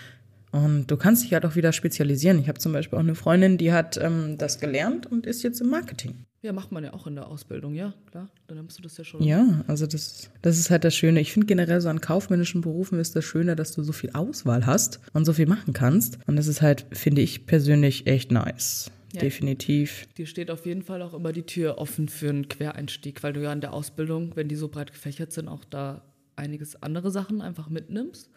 Und 0.53 0.87
du 0.87 0.97
kannst 0.97 1.25
dich 1.25 1.35
halt 1.35 1.45
auch 1.45 1.57
wieder 1.57 1.73
spezialisieren. 1.73 2.39
Ich 2.39 2.49
habe 2.49 2.59
zum 2.59 2.73
Beispiel 2.73 2.97
auch 2.97 3.03
eine 3.03 3.15
Freundin, 3.17 3.59
die 3.59 3.73
hat 3.73 3.97
ähm, 3.97 4.39
das 4.39 4.61
gelernt 4.61 5.11
und 5.11 5.27
ist 5.27 5.43
jetzt 5.43 5.61
im 5.61 5.69
Marketing. 5.69 6.25
Ja, 6.47 6.53
macht 6.53 6.71
man 6.71 6.85
ja 6.85 6.93
auch 6.93 7.09
in 7.09 7.17
der 7.17 7.27
Ausbildung, 7.27 7.75
ja, 7.75 7.93
klar. 8.09 8.29
Dann 8.47 8.59
nimmst 8.59 8.79
du 8.79 8.83
das 8.83 8.97
ja 8.97 9.03
schon. 9.03 9.21
Ja, 9.21 9.65
also 9.67 9.85
das, 9.85 10.31
das 10.43 10.61
ist 10.61 10.71
halt 10.71 10.85
das 10.85 10.95
Schöne. 10.95 11.19
Ich 11.19 11.33
finde 11.33 11.49
generell 11.49 11.81
so 11.81 11.89
an 11.89 12.01
kaufmännischen 12.01 12.61
Berufen 12.61 13.01
ist 13.01 13.17
das 13.17 13.25
Schöne, 13.25 13.57
dass 13.57 13.73
du 13.73 13.83
so 13.83 13.91
viel 13.91 14.11
Auswahl 14.11 14.65
hast 14.65 15.01
und 15.13 15.25
so 15.25 15.33
viel 15.33 15.47
machen 15.47 15.73
kannst. 15.73 16.21
Und 16.29 16.37
das 16.37 16.47
ist 16.47 16.63
halt, 16.63 16.87
finde 16.93 17.21
ich 17.21 17.47
persönlich, 17.47 18.07
echt 18.07 18.31
nice. 18.31 18.93
Ja. 19.13 19.23
Definitiv. 19.23 20.07
Dir 20.17 20.27
steht 20.27 20.53
auf 20.53 20.67
jeden 20.67 20.83
Fall 20.83 21.03
auch 21.03 21.15
immer 21.15 21.33
die 21.33 21.43
Tür 21.43 21.79
offen 21.79 22.09
für 22.09 22.29
einen 22.29 22.47
Quereinstieg, 22.47 23.25
weil 23.25 23.33
du 23.33 23.43
ja 23.43 23.53
in 23.53 23.61
der 23.61 23.73
Ausbildung, 23.73 24.37
wenn 24.37 24.47
die 24.47 24.55
so 24.55 24.69
breit 24.69 24.93
gefächert 24.93 25.33
sind, 25.33 25.49
auch 25.49 25.65
da 25.65 26.03
einiges 26.37 26.81
andere 26.81 27.11
Sachen 27.11 27.43
einfach 27.43 27.69
mitnimmst. 27.71 28.31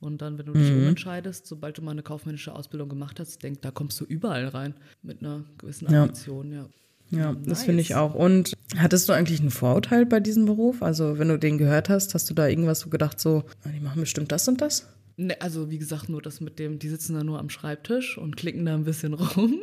Und 0.00 0.22
dann, 0.22 0.38
wenn 0.38 0.46
du 0.46 0.54
dich 0.54 0.70
umentscheidest, 0.70 1.46
sobald 1.46 1.76
du 1.76 1.82
mal 1.82 1.90
eine 1.90 2.02
kaufmännische 2.02 2.54
Ausbildung 2.54 2.88
gemacht 2.88 3.20
hast, 3.20 3.42
denk, 3.42 3.60
da 3.60 3.70
kommst 3.70 4.00
du 4.00 4.06
überall 4.06 4.46
rein 4.48 4.72
mit 5.02 5.20
einer 5.20 5.44
gewissen. 5.58 5.94
Ambition, 5.94 6.52
ja. 6.52 6.62
Ja, 6.62 6.68
das 7.10 7.46
Nice. 7.46 7.62
finde 7.64 7.80
ich 7.82 7.94
auch. 7.94 8.14
Und 8.14 8.54
hattest 8.76 9.08
du 9.08 9.12
eigentlich 9.12 9.40
einen 9.40 9.50
Vorurteil 9.50 10.06
bei 10.06 10.20
diesem 10.20 10.46
Beruf? 10.46 10.82
Also, 10.82 11.18
wenn 11.18 11.28
du 11.28 11.38
den 11.38 11.58
gehört 11.58 11.88
hast, 11.88 12.14
hast 12.14 12.30
du 12.30 12.34
da 12.34 12.46
irgendwas 12.46 12.80
so 12.80 12.90
gedacht, 12.90 13.20
so, 13.20 13.44
ah, 13.64 13.68
die 13.74 13.80
machen 13.80 14.00
bestimmt 14.00 14.32
das 14.32 14.46
und 14.48 14.60
das? 14.60 14.86
Ne, 15.16 15.38
also 15.40 15.70
wie 15.70 15.78
gesagt, 15.78 16.08
nur 16.08 16.22
das 16.22 16.40
mit 16.40 16.58
dem, 16.58 16.78
die 16.78 16.88
sitzen 16.88 17.14
da 17.14 17.22
nur 17.22 17.38
am 17.38 17.50
Schreibtisch 17.50 18.16
und 18.16 18.38
klicken 18.38 18.64
da 18.64 18.74
ein 18.74 18.84
bisschen 18.84 19.12
rum 19.36 19.60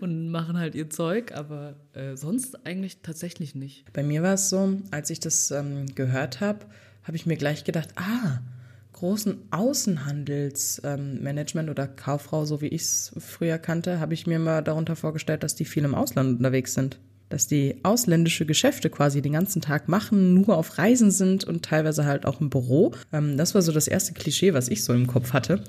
und 0.00 0.30
machen 0.30 0.58
halt 0.58 0.74
ihr 0.74 0.90
Zeug, 0.90 1.32
aber 1.32 1.76
äh, 1.92 2.16
sonst 2.16 2.66
eigentlich 2.66 2.98
tatsächlich 3.02 3.54
nicht. 3.54 3.84
Bei 3.92 4.02
mir 4.02 4.24
war 4.24 4.34
es 4.34 4.50
so, 4.50 4.76
als 4.90 5.10
ich 5.10 5.20
das 5.20 5.52
ähm, 5.52 5.94
gehört 5.94 6.40
habe, 6.40 6.66
habe 7.04 7.16
ich 7.16 7.26
mir 7.26 7.36
gleich 7.36 7.62
gedacht, 7.62 7.90
ah, 7.94 8.40
großen 8.98 9.36
Außenhandelsmanagement 9.50 11.68
ähm, 11.68 11.70
oder 11.70 11.86
Kauffrau, 11.86 12.44
so 12.44 12.60
wie 12.60 12.68
ich 12.68 12.82
es 12.82 13.12
früher 13.18 13.58
kannte, 13.58 14.00
habe 14.00 14.14
ich 14.14 14.26
mir 14.26 14.38
mal 14.38 14.62
darunter 14.62 14.96
vorgestellt, 14.96 15.42
dass 15.42 15.54
die 15.54 15.64
viel 15.64 15.84
im 15.84 15.94
Ausland 15.94 16.38
unterwegs 16.38 16.74
sind. 16.74 16.98
Dass 17.28 17.46
die 17.46 17.80
ausländische 17.82 18.46
Geschäfte 18.46 18.88
quasi 18.88 19.20
den 19.20 19.34
ganzen 19.34 19.60
Tag 19.60 19.86
machen, 19.88 20.32
nur 20.34 20.56
auf 20.56 20.78
Reisen 20.78 21.10
sind 21.10 21.44
und 21.44 21.62
teilweise 21.62 22.06
halt 22.06 22.24
auch 22.24 22.40
im 22.40 22.48
Büro. 22.48 22.94
Ähm, 23.12 23.36
das 23.36 23.54
war 23.54 23.60
so 23.62 23.70
das 23.70 23.86
erste 23.86 24.14
Klischee, 24.14 24.54
was 24.54 24.68
ich 24.68 24.82
so 24.82 24.94
im 24.94 25.06
Kopf 25.06 25.34
hatte. 25.34 25.62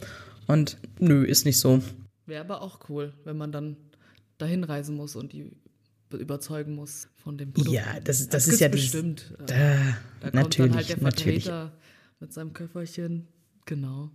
Und 0.47 0.77
nö, 0.99 1.25
ist 1.25 1.45
nicht 1.45 1.59
so. 1.59 1.81
Wäre 2.25 2.41
aber 2.41 2.61
auch 2.61 2.79
cool, 2.89 3.13
wenn 3.25 3.35
man 3.37 3.51
dann 3.51 3.75
dahin 4.37 4.63
reisen 4.63 4.95
muss 4.95 5.17
und 5.17 5.33
die 5.33 5.51
be- 6.09 6.15
überzeugen 6.17 6.75
muss 6.75 7.09
von 7.21 7.37
dem 7.37 7.51
Produkt. 7.51 7.75
Ja, 7.75 7.83
das, 8.03 8.29
das, 8.29 8.45
gibt's 8.45 8.47
ist 8.47 8.59
ja 8.61 8.69
bestimmt. 8.69 9.33
Da, 9.45 9.45
Da 9.45 9.75
kommt 10.21 10.33
natürlich, 10.35 10.71
dann 10.71 10.77
halt 10.77 10.89
der 10.89 11.03
natürlich. 11.03 11.51
Mit 12.19 12.34
seinem 12.34 12.51
Köfferchen. 12.53 13.27
Genau. 13.65 14.12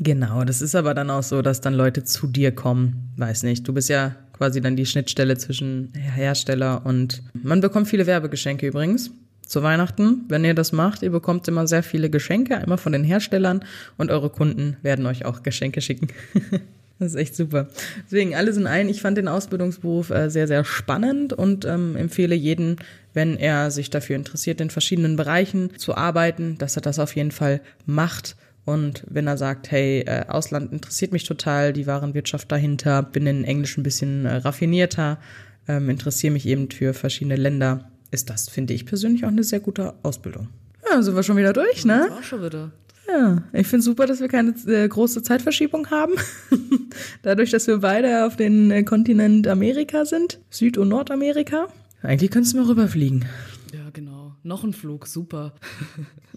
Genau, 0.00 0.44
das 0.44 0.62
ist 0.62 0.74
aber 0.74 0.94
dann 0.94 1.10
auch 1.10 1.22
so, 1.22 1.42
dass 1.42 1.60
dann 1.60 1.74
Leute 1.74 2.04
zu 2.04 2.26
dir 2.26 2.52
kommen. 2.52 3.12
Weiß 3.16 3.42
nicht, 3.42 3.68
du 3.68 3.74
bist 3.74 3.90
ja 3.90 4.16
quasi 4.32 4.62
dann 4.62 4.76
die 4.76 4.86
Schnittstelle 4.86 5.36
zwischen 5.36 5.92
Hersteller 5.94 6.86
und 6.86 7.22
man 7.34 7.60
bekommt 7.60 7.88
viele 7.88 8.06
Werbegeschenke 8.06 8.66
übrigens. 8.66 9.10
Zu 9.46 9.62
Weihnachten, 9.62 10.24
wenn 10.28 10.44
ihr 10.44 10.54
das 10.54 10.72
macht, 10.72 11.02
ihr 11.02 11.10
bekommt 11.10 11.46
immer 11.48 11.66
sehr 11.66 11.82
viele 11.82 12.10
Geschenke, 12.10 12.56
einmal 12.56 12.78
von 12.78 12.92
den 12.92 13.04
Herstellern 13.04 13.64
und 13.96 14.10
eure 14.10 14.30
Kunden 14.30 14.76
werden 14.82 15.06
euch 15.06 15.24
auch 15.24 15.42
Geschenke 15.42 15.80
schicken. 15.80 16.08
Das 16.98 17.08
ist 17.12 17.16
echt 17.16 17.36
super. 17.36 17.68
Deswegen, 18.06 18.34
alles 18.34 18.56
in 18.56 18.66
allen, 18.66 18.88
ich 18.88 19.02
fand 19.02 19.18
den 19.18 19.28
Ausbildungsberuf 19.28 20.08
äh, 20.08 20.30
sehr, 20.30 20.46
sehr 20.46 20.64
spannend 20.64 21.34
und 21.34 21.66
ähm, 21.66 21.94
empfehle 21.94 22.34
jeden, 22.34 22.76
wenn 23.16 23.36
er 23.36 23.70
sich 23.70 23.90
dafür 23.90 24.14
interessiert, 24.14 24.60
in 24.60 24.70
verschiedenen 24.70 25.16
Bereichen 25.16 25.76
zu 25.78 25.96
arbeiten, 25.96 26.58
dass 26.58 26.76
er 26.76 26.82
das 26.82 26.98
auf 26.98 27.16
jeden 27.16 27.32
Fall 27.32 27.62
macht. 27.86 28.36
Und 28.66 29.04
wenn 29.08 29.26
er 29.26 29.38
sagt, 29.38 29.70
hey, 29.70 30.00
äh, 30.00 30.26
Ausland 30.28 30.70
interessiert 30.70 31.12
mich 31.12 31.24
total, 31.24 31.72
die 31.72 31.86
Warenwirtschaft 31.86 32.52
dahinter, 32.52 33.02
bin 33.02 33.26
in 33.26 33.44
Englisch 33.44 33.78
ein 33.78 33.82
bisschen 33.82 34.26
äh, 34.26 34.36
raffinierter, 34.36 35.18
ähm, 35.66 35.88
interessiere 35.88 36.32
mich 36.32 36.46
eben 36.46 36.70
für 36.70 36.92
verschiedene 36.92 37.36
Länder, 37.36 37.90
ist 38.10 38.28
das, 38.28 38.48
finde 38.48 38.74
ich 38.74 38.84
persönlich, 38.84 39.24
auch 39.24 39.28
eine 39.28 39.44
sehr 39.44 39.60
gute 39.60 39.94
Ausbildung. 40.02 40.48
Ja, 40.88 41.00
sind 41.02 41.16
wir 41.16 41.22
schon 41.22 41.36
wieder 41.36 41.52
durch, 41.52 41.84
ne? 41.84 42.06
Das 42.08 42.16
war 42.16 42.22
schon 42.22 42.44
wieder. 42.44 42.70
Ja, 43.08 43.42
ich 43.52 43.66
finde 43.66 43.82
super, 43.82 44.06
dass 44.06 44.20
wir 44.20 44.28
keine 44.28 44.54
äh, 44.66 44.86
große 44.86 45.22
Zeitverschiebung 45.22 45.90
haben. 45.90 46.14
Dadurch, 47.22 47.50
dass 47.50 47.66
wir 47.66 47.78
beide 47.78 48.26
auf 48.26 48.36
den 48.36 48.70
äh, 48.70 48.82
Kontinent 48.82 49.46
Amerika 49.46 50.04
sind, 50.04 50.40
Süd- 50.50 50.76
und 50.76 50.88
Nordamerika. 50.88 51.68
Eigentlich 52.02 52.30
könntest 52.30 52.54
du 52.54 52.58
mal 52.58 52.66
rüberfliegen. 52.66 53.24
Ja, 53.72 53.90
genau. 53.92 54.34
Noch 54.42 54.64
ein 54.64 54.72
Flug, 54.72 55.06
super. 55.06 55.54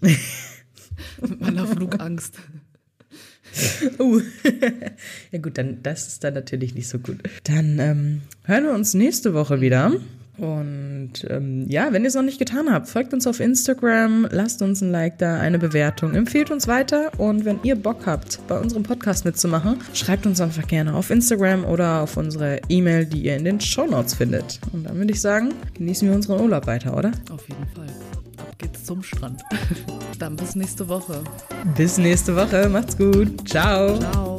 Mit 0.00 1.40
meiner 1.40 1.66
Flugangst. 1.66 2.38
Uh. 3.98 4.20
ja 5.32 5.38
gut, 5.40 5.58
dann 5.58 5.82
das 5.82 6.06
ist 6.06 6.22
dann 6.22 6.34
natürlich 6.34 6.76
nicht 6.76 6.88
so 6.88 7.00
gut. 7.00 7.18
Dann 7.42 7.80
ähm, 7.80 8.22
hören 8.44 8.64
wir 8.64 8.72
uns 8.72 8.94
nächste 8.94 9.34
Woche 9.34 9.60
wieder. 9.60 9.92
Und 10.40 11.26
ähm, 11.28 11.66
ja, 11.68 11.92
wenn 11.92 12.02
ihr 12.02 12.08
es 12.08 12.14
noch 12.14 12.22
nicht 12.22 12.38
getan 12.38 12.72
habt, 12.72 12.88
folgt 12.88 13.12
uns 13.12 13.26
auf 13.26 13.40
Instagram, 13.40 14.26
lasst 14.30 14.62
uns 14.62 14.80
ein 14.80 14.90
Like 14.90 15.18
da, 15.18 15.38
eine 15.38 15.58
Bewertung, 15.58 16.14
empfehlt 16.14 16.50
uns 16.50 16.66
weiter 16.66 17.10
und 17.18 17.44
wenn 17.44 17.60
ihr 17.62 17.76
Bock 17.76 18.06
habt, 18.06 18.40
bei 18.48 18.58
unserem 18.58 18.82
Podcast 18.82 19.26
mitzumachen, 19.26 19.76
schreibt 19.92 20.24
uns 20.24 20.40
einfach 20.40 20.66
gerne 20.66 20.94
auf 20.94 21.10
Instagram 21.10 21.64
oder 21.64 22.00
auf 22.00 22.16
unsere 22.16 22.58
E-Mail, 22.70 23.04
die 23.04 23.24
ihr 23.24 23.36
in 23.36 23.44
den 23.44 23.60
Show 23.60 23.86
Notes 23.86 24.14
findet. 24.14 24.60
Und 24.72 24.84
dann 24.84 24.96
würde 24.96 25.12
ich 25.12 25.20
sagen, 25.20 25.50
genießen 25.74 26.08
wir 26.08 26.14
unseren 26.14 26.40
Urlaub 26.40 26.66
weiter, 26.66 26.96
oder? 26.96 27.12
Auf 27.30 27.46
jeden 27.46 27.66
Fall. 27.74 27.86
Ab 28.38 28.58
geht's 28.58 28.84
zum 28.84 29.02
Strand. 29.02 29.42
Dann 30.18 30.36
bis 30.36 30.54
nächste 30.54 30.88
Woche. 30.88 31.22
Bis 31.76 31.98
nächste 31.98 32.34
Woche, 32.34 32.68
macht's 32.70 32.96
gut. 32.96 33.46
Ciao. 33.46 33.98
Ciao. 33.98 34.36